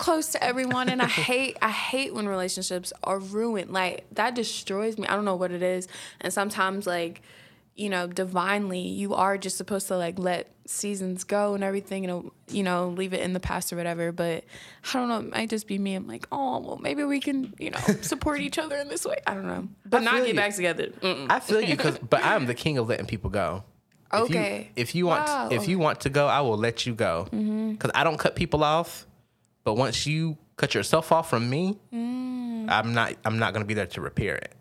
close 0.01 0.27
to 0.33 0.43
everyone 0.43 0.89
and 0.89 1.01
I 1.01 1.05
hate 1.29 1.57
I 1.61 1.69
hate 1.69 2.13
when 2.13 2.27
relationships 2.27 2.91
are 3.03 3.19
ruined. 3.19 3.71
Like 3.71 4.05
that 4.13 4.35
destroys 4.35 4.97
me. 4.97 5.07
I 5.07 5.15
don't 5.15 5.25
know 5.25 5.35
what 5.35 5.51
it 5.51 5.61
is. 5.63 5.87
And 6.19 6.33
sometimes 6.33 6.85
like 6.87 7.21
you 7.73 7.89
know, 7.89 8.05
divinely, 8.05 8.81
you 8.81 9.15
are 9.15 9.37
just 9.37 9.55
supposed 9.57 9.87
to 9.87 9.95
like 9.97 10.19
let 10.19 10.51
seasons 10.65 11.23
go 11.23 11.53
and 11.55 11.63
everything, 11.63 12.05
and 12.05 12.29
you 12.49 12.63
know, 12.63 12.89
leave 12.89 13.13
it 13.13 13.21
in 13.21 13.31
the 13.33 13.39
past 13.39 13.71
or 13.71 13.77
whatever. 13.77 14.11
But 14.11 14.43
I 14.89 14.93
don't 14.93 15.07
know, 15.07 15.19
it 15.19 15.31
might 15.31 15.49
just 15.49 15.67
be 15.67 15.77
me. 15.79 15.95
I'm 15.95 16.05
like, 16.05 16.27
oh, 16.33 16.59
well, 16.59 16.77
maybe 16.77 17.05
we 17.05 17.21
can, 17.21 17.53
you 17.57 17.71
know, 17.71 17.79
support 18.01 18.41
each 18.41 18.59
other 18.59 18.75
in 18.75 18.89
this 18.89 19.05
way. 19.05 19.15
I 19.25 19.33
don't 19.33 19.47
know, 19.47 19.69
but 19.85 20.01
I 20.01 20.03
not 20.03 20.13
feel 20.15 20.25
get 20.25 20.33
you. 20.35 20.41
back 20.41 20.55
together. 20.55 20.87
Mm-mm. 21.01 21.27
I 21.31 21.39
feel 21.39 21.61
you 21.61 21.77
because, 21.77 21.97
but 21.97 22.23
I'm 22.23 22.45
the 22.45 22.53
king 22.63 22.77
of 22.77 22.89
letting 22.89 23.05
people 23.07 23.29
go. 23.29 23.63
If 24.13 24.19
you- 24.29 24.35
Okay. 24.35 24.71
if 24.75 24.93
you 24.93 25.07
want, 25.07 25.25
Wow. 25.27 25.47
if 25.49 25.67
you 25.69 25.79
want 25.79 26.01
to 26.01 26.09
go, 26.09 26.27
I 26.27 26.41
will 26.41 26.57
let 26.57 26.85
you 26.85 26.93
go. 26.93 27.29
Mm-hmm. 27.31 27.71
Because 27.71 27.91
I 27.95 28.03
don't 28.03 28.17
cut 28.19 28.35
people 28.35 28.63
off. 28.65 29.07
But 29.63 29.75
once 29.75 30.05
you 30.07 30.37
cut 30.57 30.73
yourself 30.73 31.11
off 31.11 31.29
from 31.29 31.49
me, 31.49 31.77
Mm. 31.93 32.69
I'm 32.69 32.93
not. 32.93 33.13
I'm 33.25 33.37
not 33.39 33.53
going 33.53 33.63
to 33.63 33.67
be 33.67 33.73
there 33.73 33.87
to 33.87 34.01
repair 34.01 34.35
it. 34.35 34.53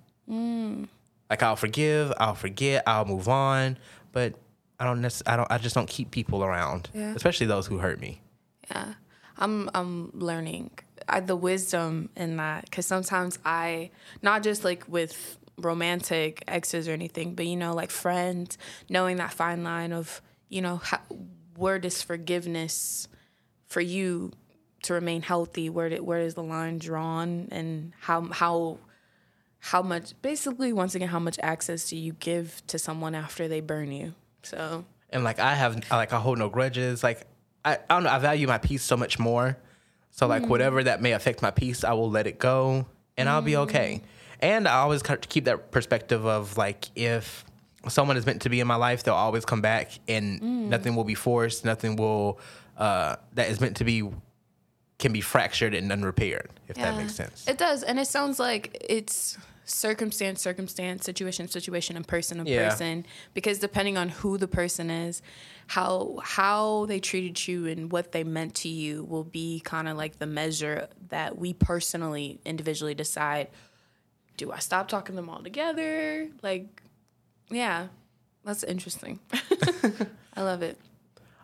Like 1.28 1.42
I'll 1.42 1.56
forgive, 1.56 2.12
I'll 2.18 2.34
forget, 2.34 2.82
I'll 2.86 3.04
move 3.04 3.28
on. 3.28 3.78
But 4.12 4.34
I 4.78 4.84
don't. 4.84 5.00
Necess- 5.00 5.22
I 5.26 5.36
don't. 5.36 5.50
I 5.50 5.58
just 5.58 5.74
don't 5.74 5.88
keep 5.88 6.10
people 6.10 6.42
around, 6.42 6.88
Yeah. 6.94 7.14
especially 7.14 7.46
those 7.46 7.66
who 7.66 7.78
hurt 7.78 8.00
me. 8.00 8.20
Yeah, 8.70 8.94
I'm 9.38 9.70
I'm 9.74 10.10
learning 10.14 10.70
I, 11.08 11.20
the 11.20 11.36
wisdom 11.36 12.08
in 12.16 12.36
that 12.38 12.64
because 12.64 12.86
sometimes 12.86 13.38
I 13.44 13.90
not 14.22 14.42
just 14.42 14.64
like 14.64 14.84
with 14.88 15.38
romantic 15.58 16.42
exes 16.48 16.88
or 16.88 16.92
anything, 16.92 17.34
but 17.34 17.46
you 17.46 17.56
know 17.56 17.74
like 17.74 17.90
friends, 17.90 18.58
knowing 18.88 19.16
that 19.18 19.32
fine 19.32 19.62
line 19.62 19.92
of 19.92 20.20
you 20.48 20.62
know 20.62 20.76
how, 20.78 20.98
where 21.56 21.78
does 21.78 22.02
forgiveness 22.02 23.06
for 23.66 23.80
you 23.80 24.32
to 24.82 24.94
remain 24.94 25.22
healthy? 25.22 25.68
Where 25.68 25.88
did, 25.88 26.00
where 26.00 26.20
is 26.20 26.34
the 26.34 26.42
line 26.42 26.78
drawn, 26.78 27.48
and 27.50 27.92
how 28.00 28.22
how 28.30 28.78
how 29.58 29.82
much 29.82 30.14
basically 30.22 30.72
once 30.72 30.94
again 30.94 31.08
how 31.08 31.18
much 31.18 31.38
access 31.42 31.88
do 31.90 31.96
you 31.96 32.12
give 32.14 32.62
to 32.68 32.78
someone 32.78 33.14
after 33.14 33.48
they 33.48 33.60
burn 33.60 33.92
you? 33.92 34.14
So 34.42 34.84
and 35.10 35.24
like 35.24 35.38
I 35.38 35.54
have 35.54 35.90
like 35.90 36.12
I 36.12 36.18
hold 36.18 36.38
no 36.38 36.48
grudges. 36.48 37.02
Like 37.02 37.26
I, 37.64 37.74
I 37.74 37.94
don't 37.94 38.04
know. 38.04 38.10
I 38.10 38.18
value 38.18 38.46
my 38.46 38.58
peace 38.58 38.82
so 38.82 38.96
much 38.96 39.18
more. 39.18 39.58
So 40.10 40.26
like 40.26 40.42
mm-hmm. 40.42 40.50
whatever 40.50 40.84
that 40.84 41.00
may 41.00 41.12
affect 41.12 41.42
my 41.42 41.50
peace, 41.50 41.84
I 41.84 41.92
will 41.92 42.10
let 42.10 42.26
it 42.26 42.38
go, 42.38 42.86
and 43.16 43.28
I'll 43.28 43.42
be 43.42 43.56
okay. 43.56 43.96
Mm-hmm. 43.96 44.06
And 44.42 44.68
I 44.68 44.78
always 44.78 45.02
keep 45.02 45.44
that 45.44 45.70
perspective 45.70 46.24
of 46.24 46.56
like 46.56 46.86
if 46.96 47.44
someone 47.88 48.16
is 48.16 48.26
meant 48.26 48.42
to 48.42 48.48
be 48.48 48.60
in 48.60 48.66
my 48.66 48.76
life, 48.76 49.02
they'll 49.02 49.14
always 49.14 49.44
come 49.44 49.60
back, 49.60 49.92
and 50.08 50.40
mm. 50.40 50.68
nothing 50.68 50.96
will 50.96 51.04
be 51.04 51.14
forced. 51.14 51.64
Nothing 51.64 51.96
will 51.96 52.40
uh, 52.76 53.16
that 53.34 53.50
is 53.50 53.60
meant 53.60 53.76
to 53.76 53.84
be 53.84 54.10
can 55.00 55.12
be 55.12 55.20
fractured 55.20 55.74
and 55.74 55.90
unrepaired. 55.90 56.50
If 56.68 56.76
that 56.76 56.96
makes 56.96 57.14
sense. 57.14 57.48
It 57.48 57.58
does, 57.58 57.82
and 57.82 57.98
it 57.98 58.06
sounds 58.06 58.38
like 58.38 58.76
it's 58.88 59.36
circumstance, 59.64 60.40
circumstance, 60.42 61.04
situation, 61.04 61.48
situation, 61.48 61.96
and 61.96 62.06
person 62.06 62.44
to 62.44 62.50
Yeah. 62.50 62.68
person. 62.68 63.06
Because 63.34 63.58
depending 63.58 63.96
on 63.96 64.08
who 64.08 64.36
the 64.38 64.48
person 64.48 64.90
is, 64.90 65.22
how 65.68 66.18
how 66.22 66.86
they 66.86 67.00
treated 67.00 67.46
you 67.48 67.66
and 67.66 67.90
what 67.90 68.12
they 68.12 68.24
meant 68.24 68.54
to 68.56 68.68
you 68.68 69.04
will 69.04 69.24
be 69.24 69.60
kind 69.60 69.88
of 69.88 69.96
like 69.96 70.18
the 70.18 70.26
measure 70.26 70.88
that 71.08 71.38
we 71.38 71.52
personally, 71.52 72.40
individually 72.44 72.94
decide. 72.94 73.48
Do 74.36 74.52
I 74.52 74.58
stop 74.58 74.88
talking 74.88 75.14
to 75.16 75.20
them 75.22 75.30
altogether? 75.30 76.28
Like, 76.42 76.82
yeah, 77.50 77.88
that's 78.44 78.64
interesting. 78.64 79.20
I 80.34 80.42
love 80.42 80.62
it. 80.62 80.78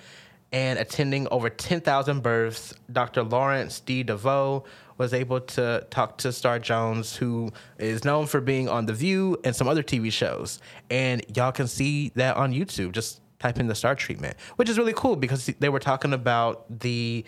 and 0.54 0.78
attending 0.78 1.26
over 1.32 1.50
10,000 1.50 2.22
births, 2.22 2.72
Dr. 2.92 3.24
Lawrence 3.24 3.80
D. 3.80 4.04
DeVoe 4.04 4.62
was 4.96 5.12
able 5.12 5.40
to 5.40 5.84
talk 5.90 6.16
to 6.18 6.32
Star 6.32 6.60
Jones, 6.60 7.16
who 7.16 7.50
is 7.76 8.04
known 8.04 8.26
for 8.26 8.40
being 8.40 8.68
on 8.68 8.86
The 8.86 8.92
View 8.92 9.36
and 9.42 9.54
some 9.54 9.66
other 9.66 9.82
TV 9.82 10.12
shows. 10.12 10.60
And 10.90 11.24
y'all 11.36 11.50
can 11.50 11.66
see 11.66 12.12
that 12.14 12.36
on 12.36 12.52
YouTube. 12.52 12.92
Just 12.92 13.20
type 13.40 13.58
in 13.58 13.66
the 13.66 13.74
Star 13.74 13.96
treatment, 13.96 14.36
which 14.54 14.68
is 14.68 14.78
really 14.78 14.92
cool 14.94 15.16
because 15.16 15.46
they 15.46 15.68
were 15.68 15.80
talking 15.80 16.12
about 16.12 16.66
the 16.78 17.24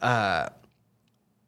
uh, 0.00 0.50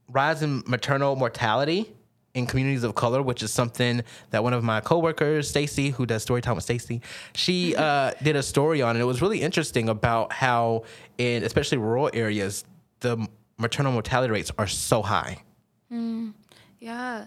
rise 0.08 0.42
in 0.42 0.64
maternal 0.66 1.14
mortality 1.14 1.94
in 2.34 2.46
communities 2.46 2.82
of 2.82 2.94
color, 2.94 3.22
which 3.22 3.42
is 3.42 3.52
something 3.52 4.02
that 4.30 4.42
one 4.42 4.52
of 4.52 4.64
my 4.64 4.80
coworkers, 4.80 5.48
Stacy, 5.48 5.90
who 5.90 6.06
does 6.06 6.24
Storytime 6.24 6.54
with 6.54 6.64
Stacy, 6.64 7.02
she 7.34 7.76
uh, 7.76 8.12
did 8.22 8.36
a 8.36 8.42
story 8.42 8.80
on, 8.80 8.96
and 8.96 9.02
it 9.02 9.06
was 9.06 9.20
really 9.20 9.42
interesting 9.42 9.88
about 9.88 10.32
how, 10.32 10.84
in 11.18 11.42
especially 11.44 11.78
rural 11.78 12.10
areas, 12.14 12.64
the 13.00 13.26
maternal 13.58 13.92
mortality 13.92 14.32
rates 14.32 14.50
are 14.58 14.66
so 14.66 15.02
high. 15.02 15.42
Yeah. 16.80 17.26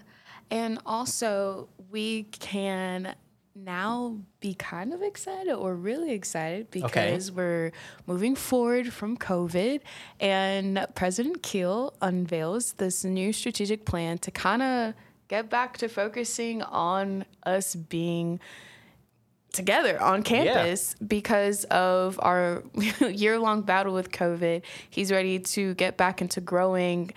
And 0.51 0.79
also, 0.85 1.69
we 1.91 2.23
can 2.23 3.15
now 3.55 4.17
be 4.41 4.53
kind 4.53 4.93
of 4.93 5.01
excited 5.01 5.53
or 5.53 5.75
really 5.75 6.11
excited 6.11 6.69
because 6.71 7.31
we're 7.31 7.71
moving 8.05 8.35
forward 8.35 8.91
from 8.91 9.17
COVID. 9.17 9.79
And 10.19 10.85
President 10.93 11.41
Keel 11.41 11.93
unveils 12.01 12.73
this 12.73 13.05
new 13.05 13.31
strategic 13.31 13.85
plan 13.85 14.17
to 14.19 14.31
kind 14.31 14.61
of 14.61 14.93
get 15.29 15.49
back 15.49 15.77
to 15.77 15.87
focusing 15.87 16.61
on 16.63 17.25
us 17.43 17.75
being 17.75 18.39
together 19.53 20.01
on 20.01 20.21
campus 20.21 20.95
because 21.07 21.63
of 21.65 22.19
our 22.21 22.61
year 22.99 23.39
long 23.39 23.61
battle 23.61 23.93
with 23.93 24.11
COVID. 24.11 24.63
He's 24.89 25.11
ready 25.11 25.39
to 25.39 25.73
get 25.75 25.95
back 25.95 26.21
into 26.21 26.41
growing 26.41 27.11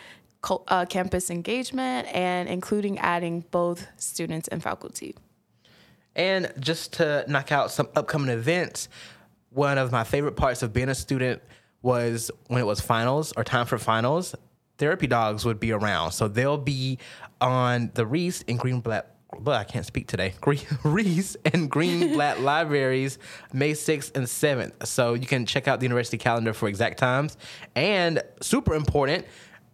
uh, 0.68 0.86
campus 0.86 1.30
engagement 1.30 2.06
and 2.14 2.48
including 2.48 2.96
adding 3.00 3.44
both 3.50 3.88
students 3.96 4.46
and 4.46 4.62
faculty. 4.62 5.16
And 6.18 6.52
just 6.58 6.94
to 6.94 7.24
knock 7.28 7.52
out 7.52 7.70
some 7.70 7.88
upcoming 7.94 8.28
events, 8.28 8.88
one 9.50 9.78
of 9.78 9.92
my 9.92 10.04
favorite 10.04 10.36
parts 10.36 10.62
of 10.62 10.72
being 10.72 10.88
a 10.88 10.94
student 10.94 11.40
was 11.80 12.30
when 12.48 12.60
it 12.60 12.66
was 12.66 12.80
finals 12.80 13.32
or 13.36 13.44
time 13.44 13.66
for 13.66 13.78
finals, 13.78 14.34
therapy 14.78 15.06
dogs 15.06 15.44
would 15.44 15.60
be 15.60 15.72
around. 15.72 16.10
So 16.12 16.26
they'll 16.26 16.58
be 16.58 16.98
on 17.40 17.92
the 17.94 18.04
Reese 18.04 18.44
and 18.48 18.58
Greenblatt. 18.58 19.04
But 19.40 19.56
I 19.56 19.64
can't 19.64 19.86
speak 19.86 20.08
today. 20.08 20.34
Green, 20.40 20.60
Reese 20.82 21.36
and 21.44 21.70
Greenblatt 21.70 22.40
libraries, 22.42 23.18
May 23.52 23.72
6th 23.72 24.16
and 24.16 24.26
7th. 24.26 24.86
So 24.86 25.14
you 25.14 25.26
can 25.26 25.46
check 25.46 25.68
out 25.68 25.80
the 25.80 25.84
university 25.84 26.18
calendar 26.18 26.52
for 26.52 26.68
exact 26.68 26.98
times. 26.98 27.36
And 27.76 28.22
super 28.40 28.74
important, 28.74 29.26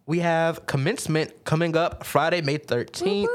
we 0.07 0.19
have 0.19 0.67
commencement 0.67 1.45
coming 1.45 1.77
up 1.77 2.05
Friday, 2.05 2.43
May 2.43 2.59
13th. 2.59 3.29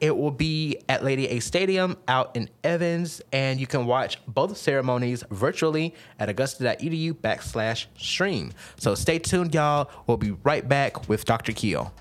It 0.00 0.16
will 0.16 0.30
be 0.30 0.78
at 0.88 1.04
Lady 1.04 1.28
A 1.28 1.40
Stadium 1.40 1.96
out 2.08 2.36
in 2.36 2.48
Evans, 2.62 3.22
and 3.32 3.58
you 3.58 3.66
can 3.66 3.86
watch 3.86 4.18
both 4.26 4.56
ceremonies 4.56 5.24
virtually 5.30 5.94
at 6.18 6.28
augusta.edu 6.28 7.14
backslash 7.14 7.86
stream. 7.96 8.52
So 8.76 8.94
stay 8.94 9.18
tuned, 9.18 9.54
y'all. 9.54 9.90
We'll 10.06 10.16
be 10.16 10.32
right 10.42 10.66
back 10.68 11.08
with 11.08 11.24
Dr. 11.24 11.52
Keel. 11.52 11.92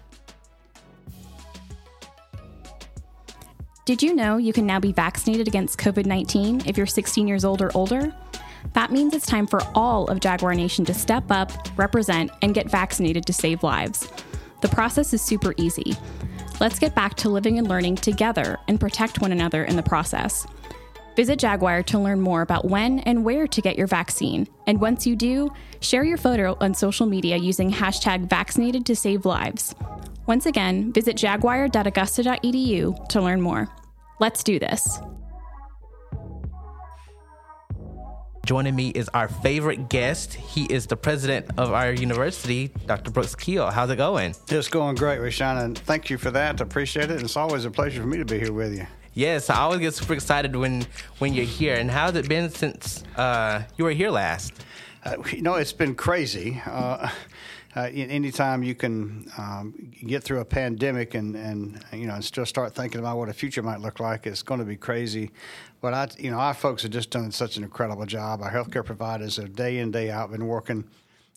Did 3.86 4.02
you 4.02 4.16
know 4.16 4.38
you 4.38 4.52
can 4.52 4.66
now 4.66 4.80
be 4.80 4.92
vaccinated 4.92 5.48
against 5.48 5.78
COVID 5.78 6.08
19 6.08 6.64
if 6.66 6.76
you're 6.76 6.88
16 6.88 7.28
years 7.28 7.46
old 7.46 7.62
or 7.62 7.72
older? 7.76 8.14
That 8.74 8.92
means 8.92 9.14
it's 9.14 9.28
time 9.28 9.46
for 9.46 9.62
all 9.76 10.08
of 10.08 10.20
Jaguar 10.20 10.56
Nation 10.56 10.86
to 10.86 10.94
step 10.94 11.30
up, 11.30 11.52
represent, 11.78 12.32
and 12.42 12.54
get 12.56 12.70
vaccinated 12.70 13.26
to 13.28 13.34
save 13.34 13.62
lives. 13.62 14.10
The 14.62 14.70
process 14.70 15.14
is 15.14 15.22
super 15.22 15.54
easy. 15.58 15.96
Let's 16.62 16.80
get 16.80 16.96
back 16.96 17.16
to 17.16 17.30
living 17.30 17.58
and 17.58 17.68
learning 17.68 17.98
together 17.98 18.58
and 18.70 18.80
protect 18.80 19.20
one 19.20 19.34
another 19.34 19.66
in 19.66 19.76
the 19.76 19.84
process. 19.84 20.48
Visit 21.18 21.38
Jaguar 21.38 21.84
to 21.84 22.00
learn 22.00 22.22
more 22.22 22.42
about 22.42 22.64
when 22.66 23.00
and 23.00 23.26
where 23.26 23.46
to 23.46 23.62
get 23.62 23.78
your 23.78 23.88
vaccine. 23.88 24.48
And 24.66 24.80
once 24.80 25.06
you 25.06 25.18
do, 25.18 25.52
share 25.82 26.06
your 26.06 26.18
photo 26.18 26.58
on 26.62 26.74
social 26.74 27.08
media 27.08 27.36
using 27.36 27.72
hashtag 27.72 28.30
vaccinated 28.30 28.86
to 28.86 28.96
save 28.96 29.26
lives. 29.26 29.76
Once 30.28 30.46
again, 30.46 30.94
visit 30.94 31.18
jaguar.augusta.edu 31.18 33.08
to 33.10 33.22
learn 33.22 33.42
more. 33.42 33.70
Let's 34.20 34.42
do 34.42 34.58
this. 34.58 35.00
Joining 38.46 38.76
me 38.76 38.90
is 38.90 39.10
our 39.10 39.28
favorite 39.28 39.90
guest. 39.90 40.36
He 40.36 40.66
is 40.66 40.86
the 40.86 40.96
president 40.96 41.48
of 41.58 41.74
our 41.74 41.92
university, 41.92 42.68
Dr. 42.86 43.10
Brooks 43.10 43.34
Keel. 43.34 43.72
How's 43.72 43.90
it 43.90 43.96
going? 43.96 44.36
It's 44.50 44.68
going 44.68 44.94
great, 44.94 45.20
Rashawn, 45.20 45.64
and 45.64 45.76
thank 45.76 46.12
you 46.12 46.20
for 46.20 46.30
that. 46.30 46.62
I 46.62 46.64
appreciate 46.64 47.10
it. 47.10 47.24
It's 47.24 47.38
always 47.38 47.66
a 47.66 47.72
pleasure 47.72 48.02
for 48.02 48.08
me 48.08 48.20
to 48.20 48.26
be 48.26 48.38
here 48.38 48.54
with 48.54 48.78
you. 48.78 48.86
Yes, 49.16 49.50
I 49.50 49.62
always 49.62 49.80
get 49.80 49.96
super 49.96 50.14
excited 50.14 50.56
when 50.56 50.86
when 51.18 51.34
you're 51.34 51.44
here. 51.44 51.74
And 51.74 51.90
how's 51.90 52.16
it 52.16 52.30
been 52.30 52.52
since 52.52 53.04
uh, 53.16 53.64
you 53.78 53.86
were 53.86 53.94
here 53.94 54.12
last? 54.12 54.54
Uh, 55.04 55.16
you 55.32 55.42
know, 55.42 55.56
it's 55.56 55.74
been 55.74 55.96
crazy. 55.96 56.62
Uh, 56.68 57.10
uh, 57.76 57.90
anytime 57.94 58.64
you 58.64 58.74
can 58.74 59.30
um, 59.38 59.92
get 60.06 60.24
through 60.24 60.40
a 60.40 60.46
pandemic 60.46 61.14
and, 61.14 61.36
and 61.36 61.84
you 61.92 62.08
know 62.08 62.16
and 62.16 62.24
still 62.24 62.46
start 62.46 62.74
thinking 62.74 63.00
about 63.00 63.18
what 63.18 63.28
a 63.28 63.34
future 63.34 63.62
might 63.62 63.82
look 63.82 64.00
like, 64.00 64.26
it's 64.26 64.44
going 64.44 64.60
to 64.60 64.66
be 64.66 64.78
crazy. 64.78 65.32
But 65.82 65.94
I, 65.94 66.08
you 66.18 66.32
know, 66.32 66.38
our 66.38 66.54
folks 66.54 66.84
have 66.84 66.92
just 66.92 67.10
done 67.10 67.32
such 67.32 67.58
an 67.58 67.64
incredible 67.64 68.06
job. 68.06 68.42
Our 68.42 68.52
healthcare 68.52 68.86
providers 68.86 69.38
have 69.38 69.56
day 69.56 69.80
in 69.80 69.92
day 69.92 70.10
out 70.10 70.32
been 70.32 70.48
working 70.48 70.86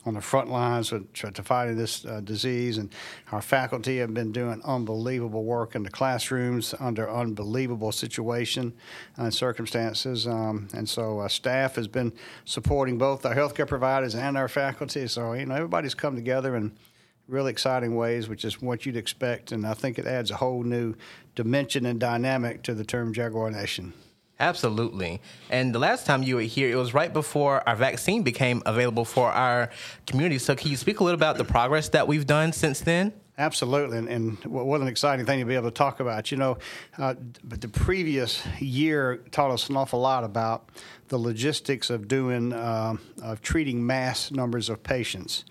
on 0.06 0.14
the 0.14 0.20
front 0.20 0.48
lines 0.50 0.90
to, 0.90 1.06
to 1.12 1.42
fighting 1.42 1.76
this 1.76 2.04
uh, 2.04 2.20
disease, 2.20 2.78
and 2.78 2.90
our 3.32 3.42
faculty 3.42 3.98
have 3.98 4.14
been 4.14 4.32
doing 4.32 4.60
unbelievable 4.64 5.44
work 5.44 5.74
in 5.74 5.82
the 5.82 5.90
classrooms 5.90 6.74
under 6.78 7.10
unbelievable 7.10 7.92
situation 7.92 8.72
and 9.16 9.34
circumstances. 9.34 10.26
Um, 10.26 10.68
and 10.72 10.88
so, 10.88 11.18
our 11.18 11.28
staff 11.28 11.74
has 11.76 11.88
been 11.88 12.12
supporting 12.44 12.96
both 12.96 13.26
our 13.26 13.34
healthcare 13.34 13.66
providers 13.66 14.14
and 14.14 14.36
our 14.36 14.48
faculty. 14.48 15.06
So, 15.08 15.32
you 15.32 15.46
know, 15.46 15.54
everybody's 15.54 15.94
come 15.94 16.14
together 16.14 16.56
in 16.56 16.72
really 17.26 17.50
exciting 17.50 17.94
ways, 17.94 18.28
which 18.28 18.44
is 18.44 18.60
what 18.62 18.86
you'd 18.86 18.96
expect. 18.96 19.52
And 19.52 19.66
I 19.66 19.74
think 19.74 19.98
it 19.98 20.06
adds 20.06 20.30
a 20.30 20.36
whole 20.36 20.62
new 20.62 20.94
dimension 21.34 21.86
and 21.86 22.00
dynamic 22.00 22.62
to 22.64 22.74
the 22.74 22.84
term 22.84 23.12
Jaguar 23.12 23.50
Nation. 23.50 23.92
Absolutely. 24.40 25.20
And 25.50 25.74
the 25.74 25.80
last 25.80 26.06
time 26.06 26.22
you 26.22 26.36
were 26.36 26.42
here, 26.42 26.70
it 26.70 26.76
was 26.76 26.94
right 26.94 27.12
before 27.12 27.68
our 27.68 27.74
vaccine 27.74 28.22
became 28.22 28.62
available 28.66 29.04
for 29.04 29.32
our 29.32 29.70
community. 30.06 30.38
So, 30.38 30.54
can 30.54 30.70
you 30.70 30.76
speak 30.76 31.00
a 31.00 31.04
little 31.04 31.18
about 31.18 31.38
the 31.38 31.44
progress 31.44 31.88
that 31.90 32.06
we've 32.06 32.26
done 32.26 32.52
since 32.52 32.80
then? 32.80 33.12
Absolutely, 33.36 33.98
and, 33.98 34.08
and 34.08 34.44
what 34.44 34.80
an 34.80 34.88
exciting 34.88 35.24
thing 35.24 35.38
to 35.38 35.44
be 35.44 35.54
able 35.54 35.70
to 35.70 35.74
talk 35.74 36.00
about. 36.00 36.32
You 36.32 36.38
know, 36.38 36.58
uh, 36.98 37.14
but 37.44 37.60
the 37.60 37.68
previous 37.68 38.44
year 38.58 39.18
taught 39.30 39.52
us 39.52 39.68
an 39.68 39.76
awful 39.76 40.00
lot 40.00 40.24
about 40.24 40.70
the 41.06 41.18
logistics 41.18 41.88
of 41.88 42.08
doing 42.08 42.52
uh, 42.52 42.96
of 43.22 43.40
treating 43.40 43.86
mass 43.86 44.32
numbers 44.32 44.68
of 44.68 44.82
patients. 44.82 45.44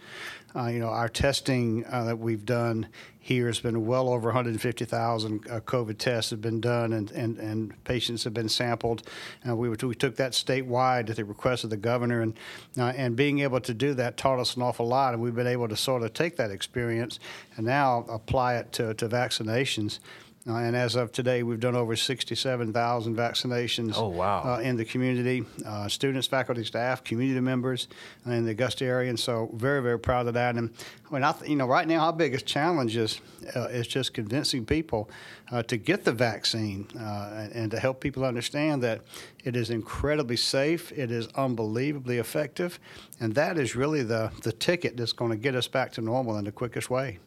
Uh, 0.54 0.68
you 0.68 0.80
know, 0.80 0.90
our 0.90 1.08
testing 1.08 1.86
uh, 1.90 2.04
that 2.04 2.20
we've 2.20 2.46
done 2.46 2.88
here 3.28 3.48
has 3.48 3.60
been 3.60 3.86
well 3.86 4.08
over 4.08 4.30
150,000 4.30 5.48
uh, 5.52 5.60
COVID 5.60 5.98
tests 5.98 6.32
have 6.32 6.40
been 6.40 6.62
done, 6.62 6.94
and, 6.94 7.12
and, 7.12 7.38
and 7.40 7.84
patients 7.84 8.24
have 8.24 8.34
been 8.34 8.48
sampled. 8.48 9.04
Uh, 9.46 9.54
we, 9.54 9.68
we 9.68 9.76
took 9.76 10.16
that 10.16 10.32
statewide 10.32 11.10
at 11.10 11.18
the 11.18 11.26
request 11.26 11.66
of 11.66 11.70
the 11.70 11.76
governor, 11.76 12.22
and 12.22 12.40
uh, 12.78 12.94
and 12.96 13.18
being 13.18 13.40
able 13.40 13.60
to 13.60 13.74
do 13.74 13.94
that 13.96 14.16
taught 14.16 14.40
us 14.40 14.56
an 14.56 14.62
awful 14.62 14.88
lot, 14.88 15.14
and 15.14 15.22
we've 15.22 15.36
been 15.36 15.46
able 15.46 15.68
to 15.68 15.76
sort 15.76 16.04
of 16.04 16.14
take 16.14 16.38
that 16.38 16.52
experience 16.52 17.20
and 17.58 17.66
now 17.66 18.06
apply 18.08 18.56
it 18.56 18.72
to, 18.72 18.94
to 18.94 19.10
vaccinations. 19.10 20.00
Uh, 20.48 20.56
and 20.56 20.78
as 20.78 20.96
of 20.96 21.12
today, 21.12 21.44
we've 21.44 21.60
done 21.60 21.76
over 21.76 21.94
67,000 21.94 23.18
vaccinations 23.18 23.94
oh, 23.98 24.08
wow. 24.08 24.44
uh, 24.46 24.60
in 24.60 24.78
the 24.78 24.86
community, 24.86 25.44
uh, 25.66 25.90
students, 25.90 26.26
faculty, 26.26 26.64
staff, 26.64 27.04
community 27.04 27.42
members 27.42 27.90
in 28.26 28.46
the 28.46 28.52
Augusta 28.52 28.86
area. 28.86 29.10
And 29.10 29.20
so 29.20 29.50
very, 29.54 29.82
very 29.82 30.00
proud 30.00 30.26
of 30.28 30.36
that. 30.36 30.56
And 30.56 30.74
I 31.10 31.14
mean, 31.14 31.24
I 31.24 31.34
th- 31.34 31.50
you 31.50 31.58
know, 31.58 31.66
right 31.66 31.86
now 31.86 32.06
our 32.06 32.14
biggest 32.14 32.46
challenge 32.46 32.96
is, 32.96 33.20
uh, 33.58 33.68
is 33.68 33.88
just 33.88 34.14
convincing 34.14 34.66
people 34.66 35.10
uh, 35.52 35.64
to 35.64 35.76
get 35.76 36.06
the 36.06 36.14
vaccine 36.14 36.88
uh, 36.98 37.32
and, 37.34 37.52
and 37.52 37.72
to 37.72 37.80
help 37.80 38.00
people 38.00 38.24
understand 38.24 38.82
that 38.84 39.02
it 39.44 39.58
is 39.58 39.70
incredibly 39.70 40.38
safe, 40.38 40.94
it 40.94 41.12
is 41.12 41.28
unbelievably 41.36 42.20
effective, 42.20 42.80
and 43.20 43.36
that 43.36 43.58
is 43.58 43.76
really 43.76 44.04
the, 44.04 44.32
the 44.44 44.54
ticket 44.54 44.96
that's 44.96 45.14
going 45.14 45.32
to 45.32 45.38
get 45.38 45.56
us 45.56 45.68
back 45.68 45.92
to 45.94 46.02
normal 46.02 46.38
in 46.38 46.46
the 46.46 46.52
quickest 46.54 46.90
way. 46.90 47.20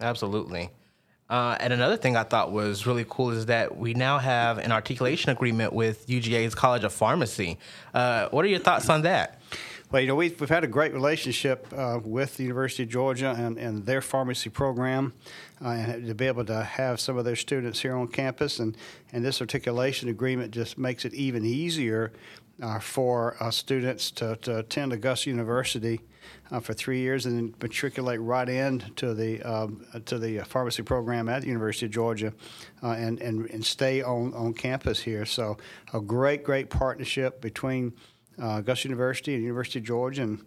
Absolutely. 0.00 0.70
Uh, 1.28 1.56
and 1.58 1.72
another 1.72 1.96
thing 1.96 2.16
I 2.16 2.22
thought 2.22 2.52
was 2.52 2.86
really 2.86 3.04
cool 3.08 3.30
is 3.30 3.46
that 3.46 3.76
we 3.76 3.94
now 3.94 4.18
have 4.18 4.58
an 4.58 4.70
articulation 4.70 5.30
agreement 5.30 5.72
with 5.72 6.06
UGA's 6.06 6.54
College 6.54 6.84
of 6.84 6.92
Pharmacy. 6.92 7.58
Uh, 7.92 8.28
what 8.30 8.44
are 8.44 8.48
your 8.48 8.60
thoughts 8.60 8.88
on 8.88 9.02
that? 9.02 9.40
Well, 9.90 10.02
you 10.02 10.08
know, 10.08 10.16
we've, 10.16 10.38
we've 10.40 10.48
had 10.50 10.64
a 10.64 10.68
great 10.68 10.92
relationship 10.92 11.66
uh, 11.76 12.00
with 12.02 12.36
the 12.36 12.42
University 12.42 12.82
of 12.82 12.88
Georgia 12.88 13.34
and, 13.38 13.56
and 13.56 13.86
their 13.86 14.00
pharmacy 14.00 14.50
program, 14.50 15.14
uh, 15.64 15.68
and 15.68 16.06
to 16.06 16.14
be 16.14 16.26
able 16.26 16.44
to 16.44 16.62
have 16.62 17.00
some 17.00 17.16
of 17.16 17.24
their 17.24 17.36
students 17.36 17.80
here 17.80 17.96
on 17.96 18.08
campus. 18.08 18.58
And, 18.58 18.76
and 19.12 19.24
this 19.24 19.40
articulation 19.40 20.08
agreement 20.08 20.52
just 20.52 20.78
makes 20.78 21.04
it 21.04 21.14
even 21.14 21.44
easier 21.44 22.12
uh, 22.62 22.78
for 22.78 23.36
uh, 23.40 23.50
students 23.50 24.10
to, 24.10 24.36
to 24.36 24.58
attend 24.58 24.92
Augusta 24.92 25.30
University 25.30 26.00
uh, 26.50 26.60
for 26.60 26.72
three 26.72 27.00
years 27.00 27.26
and 27.26 27.36
then 27.36 27.54
matriculate 27.60 28.20
right 28.20 28.48
into 28.48 29.14
the 29.14 29.42
um, 29.42 29.84
to 30.04 30.18
the 30.18 30.38
pharmacy 30.40 30.82
program 30.82 31.28
at 31.28 31.42
the 31.42 31.48
University 31.48 31.86
of 31.86 31.92
Georgia 31.92 32.32
uh, 32.82 32.90
and, 32.90 33.20
and 33.20 33.48
and 33.50 33.64
stay 33.64 34.02
on, 34.02 34.32
on 34.34 34.52
campus 34.54 35.00
here. 35.00 35.24
So 35.24 35.56
a 35.92 36.00
great 36.00 36.44
great 36.44 36.70
partnership 36.70 37.40
between 37.40 37.92
uh, 38.40 38.56
Augusta 38.58 38.88
University 38.88 39.34
and 39.34 39.42
University 39.42 39.78
of 39.78 39.84
Georgia 39.84 40.22
and. 40.22 40.44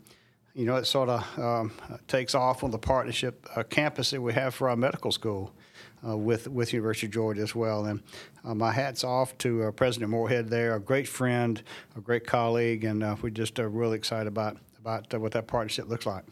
You 0.53 0.65
know, 0.65 0.75
it 0.75 0.85
sort 0.85 1.09
of 1.09 1.39
um, 1.39 1.71
takes 2.07 2.35
off 2.35 2.63
on 2.63 2.71
the 2.71 2.79
partnership 2.79 3.47
uh, 3.55 3.63
campus 3.63 4.11
that 4.11 4.21
we 4.21 4.33
have 4.33 4.53
for 4.55 4.69
our 4.69 4.75
medical 4.75 5.11
school. 5.11 5.53
Uh, 6.07 6.15
with 6.15 6.47
with 6.47 6.71
University 6.71 7.07
of 7.07 7.11
Georgia 7.11 7.41
as 7.41 7.53
well. 7.53 7.83
And 7.85 8.01
uh, 8.45 8.55
my 8.55 8.71
hats 8.71 9.03
off 9.03 9.37
to 9.39 9.63
uh, 9.63 9.71
President 9.71 10.09
Morehead 10.09 10.49
there, 10.49 10.75
a 10.75 10.79
great 10.79 11.09
friend, 11.09 11.61
a 11.97 11.99
great 11.99 12.25
colleague, 12.25 12.85
and 12.85 13.03
uh, 13.03 13.17
we're 13.21 13.31
just 13.31 13.59
really 13.59 13.97
excited 13.97 14.27
about 14.27 14.55
about 14.77 15.13
uh, 15.13 15.19
what 15.19 15.33
that 15.33 15.47
partnership 15.47 15.89
looks 15.89 16.05
like. 16.05 16.23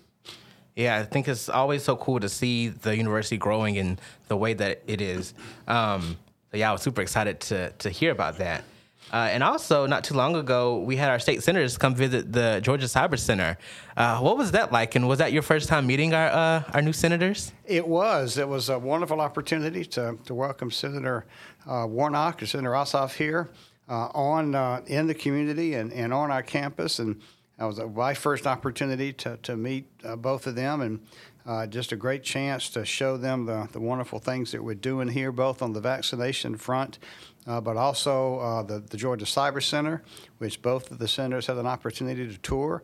Yeah, 0.77 0.95
I 0.95 1.03
think 1.03 1.27
it's 1.27 1.49
always 1.49 1.83
so 1.83 1.97
cool 1.97 2.21
to 2.21 2.29
see 2.29 2.69
the 2.69 2.95
university 2.95 3.35
growing 3.35 3.75
in 3.75 3.99
the 4.29 4.37
way 4.37 4.53
that 4.53 4.83
it 4.87 5.01
is. 5.01 5.33
Um, 5.67 6.15
so 6.51 6.57
yeah, 6.57 6.69
I 6.69 6.71
was 6.71 6.81
super 6.81 7.01
excited 7.01 7.41
to 7.41 7.71
to 7.71 7.89
hear 7.89 8.11
about 8.11 8.37
that. 8.37 8.63
Uh, 9.11 9.29
and 9.31 9.43
also, 9.43 9.85
not 9.85 10.03
too 10.03 10.13
long 10.13 10.35
ago, 10.35 10.79
we 10.79 10.97
had 10.97 11.09
our 11.09 11.19
state 11.19 11.41
senators 11.41 11.77
come 11.77 11.95
visit 11.95 12.31
the 12.31 12.59
Georgia 12.61 12.85
Cyber 12.85 13.17
Center. 13.17 13.57
Uh, 13.95 14.19
what 14.19 14.37
was 14.37 14.51
that 14.51 14.71
like? 14.71 14.95
And 14.95 15.07
was 15.07 15.19
that 15.19 15.31
your 15.31 15.41
first 15.41 15.69
time 15.69 15.87
meeting 15.87 16.13
our 16.13 16.27
uh, 16.27 16.63
our 16.73 16.81
new 16.81 16.93
senators? 16.93 17.53
It 17.65 17.87
was. 17.87 18.37
It 18.37 18.47
was 18.47 18.69
a 18.69 18.77
wonderful 18.77 19.21
opportunity 19.21 19.85
to, 19.85 20.17
to 20.25 20.33
welcome 20.33 20.71
Senator 20.71 21.25
uh, 21.65 21.85
Warnock 21.87 22.41
and 22.41 22.49
Senator 22.49 22.71
Ossoff 22.71 23.15
here 23.15 23.49
uh, 23.89 24.07
on 24.13 24.55
uh, 24.55 24.81
in 24.87 25.07
the 25.07 25.13
community 25.13 25.75
and, 25.75 25.91
and 25.93 26.13
on 26.13 26.31
our 26.31 26.43
campus. 26.43 26.99
And 26.99 27.21
that 27.57 27.65
was 27.65 27.79
my 27.79 28.13
first 28.13 28.45
opportunity 28.45 29.13
to, 29.13 29.37
to 29.37 29.57
meet 29.57 29.87
uh, 30.05 30.15
both 30.15 30.45
of 30.45 30.55
them 30.55 30.81
and 30.81 30.99
uh, 31.47 31.65
just 31.65 31.91
a 31.91 31.95
great 31.95 32.23
chance 32.23 32.69
to 32.69 32.85
show 32.85 33.17
them 33.17 33.45
the, 33.45 33.67
the 33.71 33.79
wonderful 33.79 34.19
things 34.19 34.51
that 34.51 34.63
we're 34.63 34.75
doing 34.75 35.07
here, 35.07 35.31
both 35.31 35.61
on 35.61 35.71
the 35.71 35.79
vaccination 35.79 36.57
front, 36.57 36.99
uh, 37.47 37.61
but 37.61 37.77
also 37.77 38.37
uh, 38.39 38.61
the, 38.63 38.79
the 38.79 38.97
Georgia 38.97 39.23
Cyber 39.23 39.63
Center, 39.63 40.03
which 40.39 40.61
both 40.61 40.91
of 40.91 40.99
the 40.99 41.07
centers 41.07 41.47
had 41.47 41.55
an 41.55 41.65
opportunity 41.65 42.27
to 42.27 42.37
tour, 42.39 42.83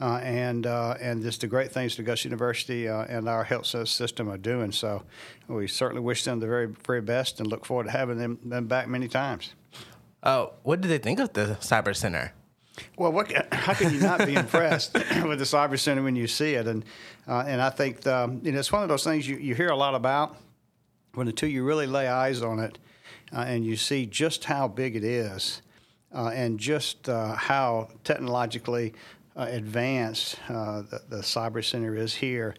uh, 0.00 0.18
and 0.18 0.66
uh, 0.66 0.94
and 1.00 1.22
just 1.22 1.40
the 1.40 1.46
great 1.46 1.72
things 1.72 1.96
that 1.96 2.02
Augusta 2.02 2.28
University 2.28 2.86
and 2.86 3.28
our 3.28 3.44
health 3.44 3.66
system 3.88 4.28
are 4.28 4.36
doing. 4.36 4.70
So 4.72 5.02
we 5.48 5.66
certainly 5.66 6.02
wish 6.02 6.24
them 6.24 6.38
the 6.38 6.46
very 6.46 6.66
very 6.66 7.00
best 7.00 7.40
and 7.40 7.48
look 7.48 7.64
forward 7.64 7.84
to 7.84 7.92
having 7.92 8.18
them, 8.18 8.38
them 8.44 8.66
back 8.66 8.88
many 8.88 9.08
times. 9.08 9.54
what 10.62 10.82
did 10.82 10.88
they 10.88 10.98
think 10.98 11.18
of 11.18 11.32
the 11.32 11.56
Cyber 11.62 11.96
Center? 11.96 12.34
Well, 12.96 13.12
what, 13.12 13.30
how 13.52 13.74
can 13.74 13.92
you 13.92 14.00
not 14.00 14.26
be 14.26 14.34
impressed 14.34 14.94
with 15.24 15.38
the 15.38 15.44
Cyber 15.44 15.78
Center 15.78 16.02
when 16.02 16.16
you 16.16 16.26
see 16.26 16.54
it? 16.54 16.66
And 16.66 16.84
uh, 17.28 17.44
and 17.46 17.60
I 17.60 17.70
think 17.70 18.00
the, 18.00 18.16
um, 18.16 18.40
you 18.42 18.52
know, 18.52 18.58
it's 18.58 18.72
one 18.72 18.82
of 18.82 18.88
those 18.88 19.04
things 19.04 19.28
you, 19.28 19.36
you 19.36 19.54
hear 19.54 19.68
a 19.68 19.76
lot 19.76 19.94
about, 19.94 20.36
but 21.12 21.26
until 21.26 21.48
you 21.48 21.64
really 21.64 21.86
lay 21.86 22.08
eyes 22.08 22.42
on 22.42 22.58
it 22.58 22.78
uh, 23.32 23.40
and 23.40 23.64
you 23.64 23.76
see 23.76 24.06
just 24.06 24.44
how 24.44 24.66
big 24.66 24.96
it 24.96 25.04
is 25.04 25.62
uh, 26.12 26.28
and 26.34 26.58
just 26.58 27.08
uh, 27.08 27.34
how 27.34 27.88
technologically 28.04 28.92
uh, 29.36 29.46
advanced 29.48 30.36
uh, 30.48 30.82
the, 30.82 31.02
the 31.08 31.16
Cyber 31.18 31.64
Center 31.64 31.96
is 31.96 32.14
here, 32.14 32.54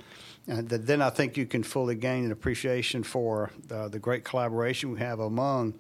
and 0.45 0.67
then 0.67 1.01
I 1.01 1.09
think 1.09 1.37
you 1.37 1.45
can 1.45 1.63
fully 1.63 1.95
gain 1.95 2.25
an 2.25 2.31
appreciation 2.31 3.03
for 3.03 3.51
the, 3.67 3.87
the 3.87 3.99
great 3.99 4.25
collaboration 4.25 4.91
we 4.91 4.99
have 4.99 5.19
among 5.19 5.75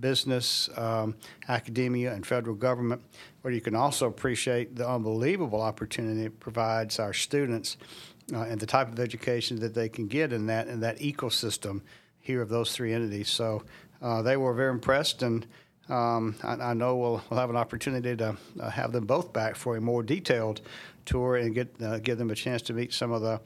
business, 0.00 0.68
um, 0.76 1.14
academia, 1.48 2.12
and 2.12 2.26
federal 2.26 2.56
government, 2.56 3.00
But 3.42 3.52
you 3.54 3.60
can 3.60 3.76
also 3.76 4.08
appreciate 4.08 4.74
the 4.74 4.88
unbelievable 4.88 5.60
opportunity 5.60 6.24
it 6.24 6.40
provides 6.40 6.98
our 6.98 7.12
students 7.12 7.76
uh, 8.32 8.40
and 8.42 8.58
the 8.58 8.66
type 8.66 8.88
of 8.88 8.98
education 8.98 9.60
that 9.60 9.74
they 9.74 9.88
can 9.88 10.08
get 10.08 10.32
in 10.32 10.46
that 10.46 10.66
in 10.66 10.80
that 10.80 10.98
ecosystem 10.98 11.82
here 12.18 12.42
of 12.42 12.48
those 12.48 12.74
three 12.74 12.92
entities. 12.92 13.28
So 13.28 13.62
uh, 14.02 14.22
they 14.22 14.36
were 14.36 14.52
very 14.52 14.72
impressed, 14.72 15.22
and 15.22 15.46
um, 15.88 16.34
I, 16.42 16.54
I, 16.54 16.74
know 16.74 16.96
we'll, 16.96 17.22
we'll 17.30 17.40
have 17.40 17.50
an 17.50 17.56
opportunity 17.56 18.16
to 18.16 18.36
uh, 18.60 18.70
have 18.70 18.92
them 18.92 19.06
both 19.06 19.32
back 19.32 19.54
for 19.54 19.76
a 19.76 19.80
more 19.80 20.02
detailed 20.02 20.60
tour 21.06 21.36
and 21.36 21.54
get 21.54 21.72
uh, 21.80 21.98
give 21.98 22.18
them 22.18 22.30
a 22.30 22.34
chance 22.34 22.62
to 22.62 22.74
meet 22.74 22.92
some 22.92 23.12
of 23.12 23.22
the 23.22 23.40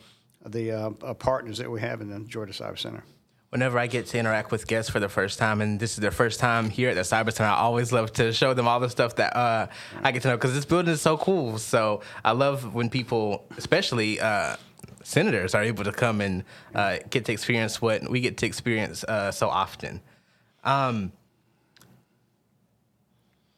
the 0.46 0.72
uh, 0.72 0.90
uh, 1.02 1.14
partners 1.14 1.58
that 1.58 1.70
we 1.70 1.80
have 1.80 2.00
in 2.00 2.10
the 2.10 2.20
Georgia 2.20 2.52
Cyber 2.52 2.78
Center. 2.78 3.04
Whenever 3.50 3.78
I 3.78 3.86
get 3.86 4.06
to 4.06 4.18
interact 4.18 4.50
with 4.50 4.66
guests 4.66 4.90
for 4.90 4.98
the 4.98 5.10
first 5.10 5.38
time, 5.38 5.60
and 5.60 5.78
this 5.78 5.92
is 5.92 5.98
their 5.98 6.10
first 6.10 6.40
time 6.40 6.70
here 6.70 6.88
at 6.88 6.94
the 6.94 7.02
Cyber 7.02 7.32
Center, 7.32 7.50
I 7.50 7.58
always 7.58 7.92
love 7.92 8.12
to 8.14 8.32
show 8.32 8.54
them 8.54 8.66
all 8.66 8.80
the 8.80 8.88
stuff 8.88 9.16
that 9.16 9.36
uh, 9.36 9.66
I 10.02 10.10
get 10.10 10.22
to 10.22 10.28
know 10.28 10.36
because 10.36 10.54
this 10.54 10.64
building 10.64 10.92
is 10.92 11.02
so 11.02 11.18
cool. 11.18 11.58
So 11.58 12.00
I 12.24 12.32
love 12.32 12.74
when 12.74 12.88
people, 12.88 13.44
especially 13.58 14.20
uh, 14.20 14.56
senators, 15.02 15.54
are 15.54 15.62
able 15.62 15.84
to 15.84 15.92
come 15.92 16.22
and 16.22 16.44
uh, 16.74 16.98
get 17.10 17.26
to 17.26 17.32
experience 17.32 17.82
what 17.82 18.08
we 18.08 18.20
get 18.20 18.38
to 18.38 18.46
experience 18.46 19.04
uh, 19.04 19.30
so 19.30 19.50
often. 19.50 20.00
Um, 20.64 21.12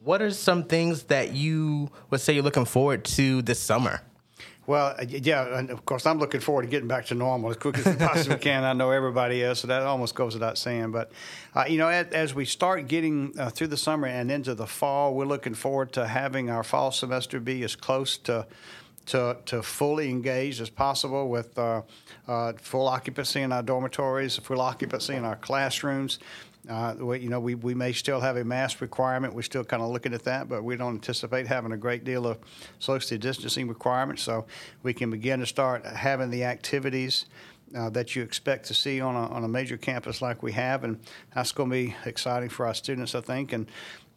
what 0.01 0.20
are 0.20 0.31
some 0.31 0.64
things 0.64 1.05
that 1.05 1.33
you 1.33 1.90
would 2.11 2.20
say 2.20 2.35
you're 2.35 2.42
looking 2.42 2.66
forward 2.66 3.05
to 3.05 3.42
this 3.42 3.59
summer? 3.61 4.03
Well, 4.66 4.94
uh, 4.98 5.05
yeah, 5.09 5.59
and 5.59 5.70
of 5.70 5.85
course, 5.85 6.07
I'm 6.07 6.18
looking 6.18 6.40
forward 6.40 6.62
to 6.62 6.68
getting 6.68 6.88
back 6.88 7.07
to 7.07 7.14
normal 7.14 7.50
as 7.50 7.57
quick 7.57 7.79
as 7.79 7.85
we 7.85 7.96
possibly 7.96 8.38
can. 8.38 8.64
I 8.64 8.72
know 8.72 8.90
everybody 8.90 9.42
is, 9.42 9.59
so 9.59 9.66
that 9.66 9.83
almost 9.83 10.14
goes 10.14 10.35
without 10.35 10.57
saying. 10.57 10.90
But, 10.90 11.11
uh, 11.55 11.64
you 11.68 11.77
know, 11.77 11.88
as, 11.88 12.07
as, 12.09 12.35
we 12.35 12.46
start 12.46 12.88
getting 12.88 13.38
uh, 13.38 13.50
through 13.50 13.66
the 13.68 13.77
summer 13.77 14.09
and 14.09 14.31
into 14.31 14.55
the 14.55 14.66
fall, 14.66 15.14
we're 15.14 15.27
looking 15.27 15.55
forward 15.55 15.92
to 15.92 16.07
having 16.07 16.48
our 16.48 16.64
fall 16.64 16.92
semester 16.92 17.40
be 17.40 17.62
as 17.62 17.77
close 17.77 18.16
to 18.18 18.46
to, 19.07 19.37
to 19.44 19.62
fully 19.62 20.09
engaged 20.09 20.62
as 20.62 20.70
possible 20.70 21.29
with 21.29 21.59
uh, 21.59 21.83
uh, 22.27 22.55
full 22.55 22.88
occupancy 22.88 23.42
in 23.42 23.53
our 23.53 23.62
dormitories, 23.62 24.38
full 24.38 24.62
occupancy 24.62 25.14
in 25.14 25.27
our 25.27 25.37
classrooms, 25.37 26.18
uh, 26.68 26.94
we, 26.98 27.20
you 27.20 27.29
know, 27.29 27.40
we, 27.40 27.55
we 27.55 27.74
may 27.74 27.92
still 27.92 28.20
have 28.20 28.37
a 28.37 28.44
mask 28.44 28.81
requirement. 28.81 29.35
We're 29.35 29.42
still 29.42 29.64
kind 29.64 29.83
of 29.83 29.90
looking 29.90 30.14
at 30.14 30.24
that, 30.24 30.48
but 30.48 30.64
we 30.64 30.77
don't 30.77 30.94
anticipate 30.94 31.46
having 31.46 31.72
a 31.72 31.77
great 31.77 32.05
deal 32.05 32.27
of 32.27 32.38
social 32.79 33.18
distancing 33.18 33.68
requirements. 33.68 34.22
So 34.22 34.46
we 34.83 34.94
can 34.94 35.11
begin 35.11 35.40
to 35.40 35.46
start 35.46 35.85
having 35.85 36.31
the 36.31 36.44
activities 36.44 37.27
uh, 37.77 37.90
that 37.90 38.14
you 38.14 38.22
expect 38.22 38.66
to 38.66 38.74
see 38.74 39.00
on 39.00 39.14
a, 39.14 39.29
on 39.29 39.44
a 39.44 39.48
major 39.48 39.77
campus 39.77 40.22
like 40.22 40.42
we 40.42 40.53
have, 40.53 40.85
and 40.85 40.98
that's 41.35 41.53
going 41.53 41.70
to 41.70 41.74
be 41.74 41.96
exciting 42.07 42.48
for 42.48 42.66
our 42.66 42.74
students, 42.74 43.14
I 43.14 43.20
think. 43.20 43.53
And 43.53 43.66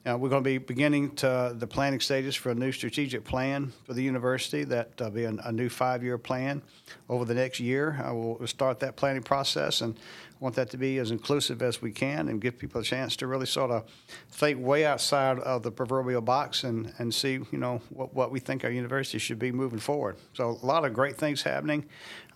Uh, 0.08 0.15
we're 0.15 0.30
going 0.30 0.41
to 0.41 0.50
be 0.50 0.58
beginning 0.58 1.10
to 1.15 1.54
the 1.58 1.67
planning 1.67 2.00
stages 2.00 2.34
for 2.34 2.52
a 2.52 2.56
new 2.56 2.72
strategic 2.72 3.26
plan 3.26 3.74
for 3.84 3.93
the 3.93 4.02
university. 4.02 4.63
That 4.63 4.91
will 5.00 5.10
be 5.10 5.26
a, 5.26 5.52
new 5.52 5.67
five-year 5.67 6.17
plan 6.17 6.62
over 7.10 7.26
the 7.26 7.34
next 7.34 7.60
year. 7.60 8.02
Uh, 8.02 8.13
we'll 8.13 8.48
start 8.48 8.80
that 8.80 8.96
planning 8.96 9.24
process 9.24 9.82
and 9.82 10.00
want 10.39 10.56
that 10.56 10.70
to 10.70 10.78
be 10.78 11.00
as 11.00 11.12
inclusive 11.12 11.62
as 11.62 11.82
we 11.82 11.91
can 11.91 12.30
and 12.30 12.39
give 12.39 12.58
people 12.58 12.80
a 12.80 12.84
chance 12.86 13.17
to 13.17 13.28
really 13.28 13.48
sort 13.48 13.70
of 13.70 13.84
think 14.30 14.65
way 14.65 14.86
outside 14.86 15.39
of 15.39 15.63
the 15.63 15.72
proverbial 15.72 16.22
box 16.22 16.63
and, 16.63 16.93
and 17.00 17.13
see, 17.13 17.39
you 17.52 17.58
know, 17.58 17.82
what, 17.89 18.13
what 18.13 18.32
we 18.32 18.39
think 18.39 18.63
our 18.63 18.72
university 18.72 19.17
should 19.17 19.39
be 19.39 19.52
moving 19.52 19.80
forward. 19.80 20.15
So 20.34 20.58
a 20.62 20.65
lot 20.65 20.86
of 20.86 20.93
great 20.93 21.17
things 21.17 21.41
happening 21.41 21.86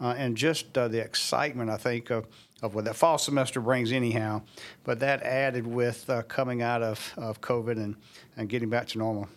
uh, 0.01 0.15
and 0.17 0.35
just 0.35 0.77
uh, 0.77 0.89
the 0.89 0.99
excitement, 0.99 1.69
I 1.69 1.77
think, 1.77 2.09
of, 2.09 2.25
of 2.61 2.75
what 2.75 2.85
that 2.85 2.95
fall 2.95 3.17
semester 3.17 3.59
brings 3.59 3.91
anyhow, 3.91 4.41
but 4.83 4.99
that 4.99 5.23
added 5.23 5.65
with 5.65 6.09
uh, 6.09 6.21
coming 6.23 6.61
out 6.61 6.83
of, 6.83 7.13
of 7.17 7.41
COVID 7.41 7.77
and, 7.77 7.95
and 8.37 8.49
getting 8.49 8.69
back 8.69 8.87
to 8.89 8.97
normal. 8.97 9.27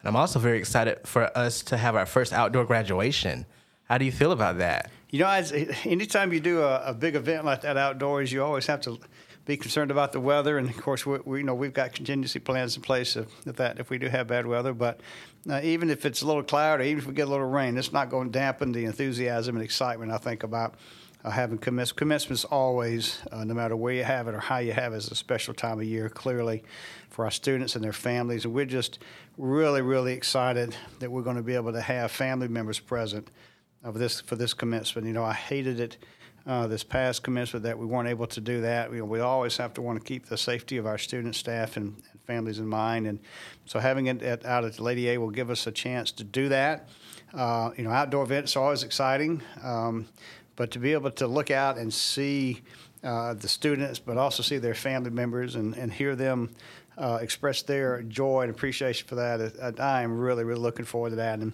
And 0.00 0.08
I'm 0.08 0.16
also 0.16 0.38
very 0.38 0.58
excited 0.58 1.00
for 1.04 1.36
us 1.36 1.62
to 1.64 1.76
have 1.76 1.94
our 1.94 2.06
first 2.06 2.32
outdoor 2.32 2.64
graduation. 2.64 3.46
How 3.84 3.98
do 3.98 4.04
you 4.04 4.12
feel 4.12 4.32
about 4.32 4.58
that? 4.58 4.90
You 5.10 5.20
know, 5.20 5.28
as, 5.28 5.52
anytime 5.84 6.32
you 6.32 6.40
do 6.40 6.62
a, 6.62 6.82
a, 6.86 6.94
big 6.94 7.14
event 7.14 7.44
like 7.44 7.60
that 7.62 7.76
outdoors, 7.76 8.32
you 8.32 8.42
always 8.42 8.66
have 8.66 8.80
to 8.82 8.98
be 9.44 9.56
concerned 9.56 9.90
about 9.90 10.12
the 10.12 10.20
weather. 10.20 10.56
And 10.56 10.68
of 10.68 10.76
course, 10.78 11.04
we, 11.04 11.18
we 11.24 11.38
you 11.38 11.44
know 11.44 11.54
we've 11.54 11.74
got 11.74 11.92
contingency 11.92 12.38
plans 12.38 12.76
in 12.76 12.82
place 12.82 13.16
if, 13.16 13.28
if 13.46 13.56
that 13.56 13.78
if 13.78 13.90
we 13.90 13.98
do 13.98 14.08
have 14.08 14.26
bad 14.26 14.46
weather. 14.46 14.72
But 14.72 15.00
uh, 15.50 15.60
even 15.62 15.90
if 15.90 16.06
it's 16.06 16.22
a 16.22 16.26
little 16.26 16.42
cloudy, 16.42 16.86
even 16.86 17.00
if 17.00 17.06
we 17.06 17.12
get 17.12 17.28
a 17.28 17.30
little 17.30 17.46
rain, 17.46 17.76
it's 17.76 17.92
not 17.92 18.08
going 18.08 18.32
to 18.32 18.38
dampen 18.38 18.72
the 18.72 18.86
enthusiasm 18.86 19.56
and 19.56 19.64
excitement 19.64 20.10
I 20.12 20.18
think 20.18 20.42
about 20.44 20.76
uh, 21.24 21.30
having 21.30 21.58
commencement. 21.58 21.98
Commencement's 21.98 22.44
always, 22.44 23.18
uh, 23.30 23.44
no 23.44 23.54
matter 23.54 23.76
where 23.76 23.94
you 23.94 24.04
have 24.04 24.28
it 24.28 24.34
or 24.34 24.40
how 24.40 24.58
you 24.58 24.72
have 24.72 24.92
it, 24.92 24.96
is 24.96 25.10
a 25.10 25.14
special 25.14 25.54
time 25.54 25.78
of 25.78 25.84
year. 25.84 26.08
Clearly, 26.08 26.62
for 27.10 27.24
our 27.24 27.30
students 27.30 27.74
and 27.76 27.84
their 27.84 27.92
families, 27.92 28.44
and 28.44 28.54
we're 28.54 28.64
just 28.64 28.98
really, 29.38 29.82
really 29.82 30.12
excited 30.12 30.74
that 30.98 31.10
we're 31.10 31.22
going 31.22 31.36
to 31.36 31.42
be 31.42 31.54
able 31.54 31.72
to 31.72 31.80
have 31.80 32.10
family 32.10 32.48
members 32.48 32.78
present 32.78 33.30
of 33.84 33.98
this 33.98 34.20
for 34.20 34.36
this 34.36 34.54
commencement. 34.54 35.06
You 35.06 35.12
know, 35.12 35.24
I 35.24 35.34
hated 35.34 35.80
it 35.80 35.98
uh, 36.46 36.66
this 36.66 36.82
past 36.82 37.22
commencement 37.22 37.64
that 37.64 37.78
we 37.78 37.86
weren't 37.86 38.08
able 38.08 38.26
to 38.26 38.40
do 38.40 38.60
that. 38.62 38.90
We, 38.90 39.00
we 39.00 39.20
always 39.20 39.56
have 39.58 39.74
to 39.74 39.82
want 39.82 39.98
to 40.00 40.04
keep 40.04 40.26
the 40.26 40.36
safety 40.36 40.76
of 40.76 40.86
our 40.86 40.98
student, 40.98 41.36
staff, 41.36 41.76
and, 41.76 41.94
and 42.10 42.20
families 42.26 42.58
in 42.58 42.66
mind. 42.66 43.06
And 43.06 43.20
so 43.64 43.78
having 43.78 44.06
it 44.06 44.22
at, 44.22 44.44
out 44.44 44.64
at 44.64 44.80
Lady 44.80 45.10
A 45.10 45.18
will 45.18 45.30
give 45.30 45.50
us 45.50 45.66
a 45.66 45.72
chance 45.72 46.10
to 46.12 46.24
do 46.24 46.48
that. 46.48 46.88
Uh, 47.32 47.70
you 47.76 47.84
know, 47.84 47.90
outdoor 47.90 48.24
events 48.24 48.56
are 48.56 48.62
always 48.64 48.82
exciting, 48.82 49.40
um, 49.62 50.06
but 50.56 50.70
to 50.72 50.78
be 50.78 50.92
able 50.92 51.10
to 51.10 51.26
look 51.26 51.50
out 51.50 51.78
and 51.78 51.92
see 51.92 52.62
uh, 53.02 53.34
the 53.34 53.48
students, 53.48 53.98
but 53.98 54.16
also 54.16 54.42
see 54.42 54.58
their 54.58 54.74
family 54.74 55.10
members 55.10 55.54
and, 55.56 55.74
and 55.76 55.92
hear 55.92 56.14
them 56.14 56.50
uh, 56.98 57.18
express 57.20 57.62
their 57.62 58.02
joy 58.02 58.42
and 58.42 58.50
appreciation 58.50 59.08
for 59.08 59.14
that. 59.16 59.80
I 59.80 60.02
am 60.02 60.18
really, 60.18 60.44
really 60.44 60.60
looking 60.60 60.84
forward 60.84 61.10
to 61.10 61.16
that. 61.16 61.38
And, 61.38 61.52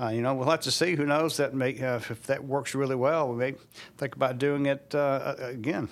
uh, 0.00 0.08
you 0.08 0.22
know, 0.22 0.34
we'll 0.34 0.50
have 0.50 0.60
to 0.60 0.70
see. 0.70 0.96
Who 0.96 1.06
knows? 1.06 1.36
That 1.36 1.54
may, 1.54 1.80
uh, 1.80 1.96
if 1.96 2.26
that 2.26 2.44
works 2.44 2.74
really 2.74 2.96
well, 2.96 3.28
we 3.28 3.36
may 3.36 3.54
think 3.98 4.16
about 4.16 4.38
doing 4.38 4.66
it 4.66 4.94
uh, 4.94 5.34
again. 5.38 5.88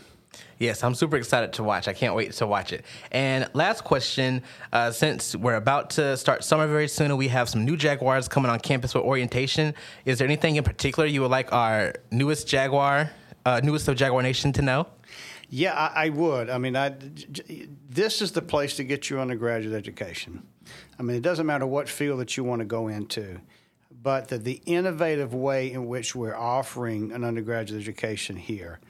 Yes, 0.58 0.82
I'm 0.82 0.94
super 0.94 1.16
excited 1.16 1.52
to 1.54 1.62
watch. 1.62 1.86
I 1.88 1.92
can't 1.92 2.14
wait 2.14 2.32
to 2.32 2.46
watch 2.46 2.72
it. 2.72 2.84
And 3.12 3.48
last 3.54 3.84
question 3.84 4.42
uh, 4.72 4.90
since 4.90 5.36
we're 5.36 5.54
about 5.54 5.90
to 5.90 6.16
start 6.16 6.42
summer 6.42 6.66
very 6.66 6.88
soon 6.88 7.06
and 7.06 7.18
we 7.18 7.28
have 7.28 7.48
some 7.48 7.64
new 7.64 7.76
Jaguars 7.76 8.26
coming 8.28 8.50
on 8.50 8.58
campus 8.58 8.92
for 8.92 9.00
orientation, 9.00 9.74
is 10.04 10.18
there 10.18 10.26
anything 10.26 10.56
in 10.56 10.64
particular 10.64 11.06
you 11.06 11.22
would 11.22 11.30
like 11.30 11.52
our 11.52 11.94
newest 12.10 12.48
Jaguar, 12.48 13.10
uh, 13.46 13.60
newest 13.62 13.86
of 13.88 13.96
Jaguar 13.96 14.22
Nation 14.22 14.52
to 14.54 14.62
know? 14.62 14.86
Yeah, 15.50 15.72
I, 15.72 16.06
I 16.06 16.08
would. 16.10 16.50
I 16.50 16.58
mean, 16.58 16.76
I, 16.76 16.94
this 17.88 18.20
is 18.20 18.32
the 18.32 18.42
place 18.42 18.76
to 18.76 18.84
get 18.84 19.08
your 19.08 19.20
undergraduate 19.20 19.74
education. 19.74 20.42
I 20.98 21.02
mean, 21.02 21.16
it 21.16 21.22
doesn't 21.22 21.46
matter 21.46 21.66
what 21.66 21.88
field 21.88 22.20
that 22.20 22.36
you 22.36 22.44
want 22.44 22.60
to 22.60 22.66
go 22.66 22.88
into, 22.88 23.40
but 24.02 24.28
the, 24.28 24.38
the 24.38 24.60
innovative 24.66 25.32
way 25.32 25.72
in 25.72 25.86
which 25.86 26.14
we're 26.14 26.36
offering 26.36 27.12
an 27.12 27.24
undergraduate 27.24 27.80
education 27.80 28.36
here, 28.36 28.80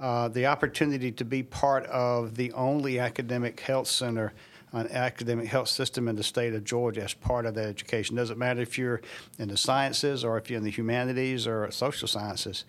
uh, 0.00 0.28
the 0.28 0.46
opportunity 0.46 1.10
to 1.12 1.24
be 1.24 1.42
part 1.42 1.84
of 1.86 2.36
the 2.36 2.52
only 2.52 2.98
academic 2.98 3.60
health 3.60 3.88
center 3.88 4.32
an 4.72 4.88
academic 4.90 5.46
health 5.46 5.68
system 5.68 6.08
in 6.08 6.16
the 6.16 6.22
state 6.22 6.54
of 6.54 6.64
Georgia 6.64 7.02
as 7.02 7.14
part 7.14 7.46
of 7.46 7.54
that 7.54 7.66
education. 7.66 8.16
Doesn't 8.16 8.38
matter 8.38 8.60
if 8.60 8.76
you're 8.76 9.00
in 9.38 9.48
the 9.48 9.56
sciences 9.56 10.24
or 10.24 10.36
if 10.36 10.50
you're 10.50 10.58
in 10.58 10.64
the 10.64 10.70
humanities 10.70 11.46
or 11.46 11.70
social 11.70 12.08
sciences. 12.08 12.64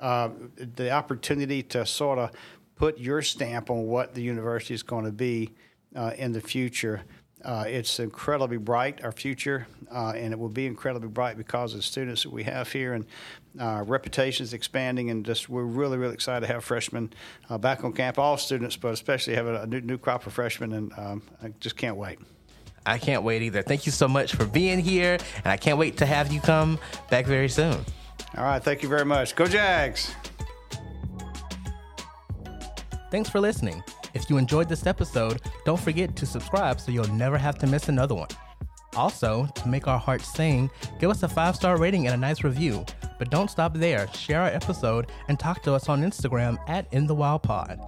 Uh, 0.00 0.30
the 0.56 0.90
opportunity 0.90 1.62
to 1.62 1.86
sort 1.86 2.18
of 2.18 2.30
put 2.74 2.98
your 2.98 3.22
stamp 3.22 3.70
on 3.70 3.86
what 3.86 4.14
the 4.14 4.22
university 4.22 4.74
is 4.74 4.82
going 4.82 5.04
to 5.04 5.12
be 5.12 5.50
uh, 5.94 6.12
in 6.18 6.32
the 6.32 6.40
future. 6.40 7.02
Uh, 7.44 7.64
it's 7.66 8.00
incredibly 8.00 8.56
bright, 8.56 9.02
our 9.04 9.12
future, 9.12 9.66
uh, 9.90 10.12
and 10.16 10.32
it 10.32 10.38
will 10.38 10.48
be 10.48 10.66
incredibly 10.66 11.08
bright 11.08 11.36
because 11.36 11.72
of 11.72 11.78
the 11.78 11.82
students 11.82 12.24
that 12.24 12.30
we 12.30 12.42
have 12.42 12.70
here, 12.72 12.94
and 12.94 13.06
our 13.60 13.84
reputation 13.84 14.44
is 14.44 14.52
expanding. 14.52 15.10
And 15.10 15.24
just 15.24 15.48
we're 15.48 15.62
really, 15.62 15.98
really 15.98 16.14
excited 16.14 16.46
to 16.46 16.52
have 16.52 16.64
freshmen 16.64 17.12
uh, 17.48 17.58
back 17.58 17.84
on 17.84 17.92
camp. 17.92 18.18
All 18.18 18.36
students, 18.36 18.76
but 18.76 18.92
especially 18.92 19.34
have 19.34 19.46
a, 19.46 19.66
new, 19.66 19.80
new 19.80 19.98
crop 19.98 20.26
of 20.26 20.32
freshmen, 20.32 20.72
and 20.72 20.92
um, 20.96 21.22
I 21.42 21.52
just 21.60 21.76
can't 21.76 21.96
wait. 21.96 22.18
I 22.84 22.98
can't 22.98 23.24
wait 23.24 23.42
either. 23.42 23.62
Thank 23.62 23.84
you 23.84 23.92
so 23.92 24.06
much 24.06 24.34
for 24.34 24.46
being 24.46 24.78
here, 24.78 25.18
and 25.36 25.46
I 25.46 25.56
can't 25.56 25.76
wait 25.76 25.96
to 25.98 26.06
have 26.06 26.32
you 26.32 26.40
come 26.40 26.78
back 27.10 27.26
very 27.26 27.48
soon. 27.48 27.84
All 28.36 28.44
right, 28.44 28.62
thank 28.62 28.82
you 28.82 28.88
very 28.88 29.04
much. 29.04 29.34
Go 29.34 29.46
Jags! 29.46 30.14
Thanks 33.10 33.28
for 33.28 33.40
listening. 33.40 33.82
If 34.14 34.30
you 34.30 34.38
enjoyed 34.38 34.68
this 34.68 34.86
episode, 34.86 35.40
don't 35.64 35.80
forget 35.80 36.16
to 36.16 36.26
subscribe 36.26 36.80
so 36.80 36.92
you'll 36.92 37.08
never 37.08 37.36
have 37.36 37.58
to 37.58 37.66
miss 37.66 37.88
another 37.88 38.14
one. 38.14 38.28
Also, 38.94 39.46
to 39.54 39.68
make 39.68 39.88
our 39.88 39.98
hearts 39.98 40.32
sing, 40.32 40.70
give 40.98 41.10
us 41.10 41.22
a 41.22 41.28
five 41.28 41.54
star 41.54 41.76
rating 41.76 42.06
and 42.06 42.14
a 42.14 42.16
nice 42.16 42.42
review. 42.42 42.84
But 43.18 43.30
don't 43.30 43.50
stop 43.50 43.74
there. 43.74 44.08
Share 44.12 44.42
our 44.42 44.48
episode 44.48 45.06
and 45.28 45.38
talk 45.38 45.62
to 45.62 45.74
us 45.74 45.88
on 45.88 46.02
Instagram 46.02 46.58
at 46.68 46.86
In 46.92 47.06
the 47.06 47.14
Wild 47.14 47.42
Pod. 47.42 47.80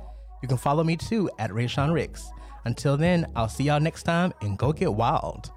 You 0.43 0.49
can 0.49 0.57
follow 0.57 0.85
me 0.85 0.97
too 0.97 1.31
at 1.39 1.51
Rayshawn 1.51 1.93
Ricks. 1.93 2.31
Until 2.65 2.97
then, 2.97 3.27
I'll 3.35 3.49
see 3.49 3.65
y'all 3.65 3.81
next 3.81 4.05
time 4.05 4.33
and 4.41 4.59
go 4.59 4.73
get 4.73 4.93
wild. 4.93 5.51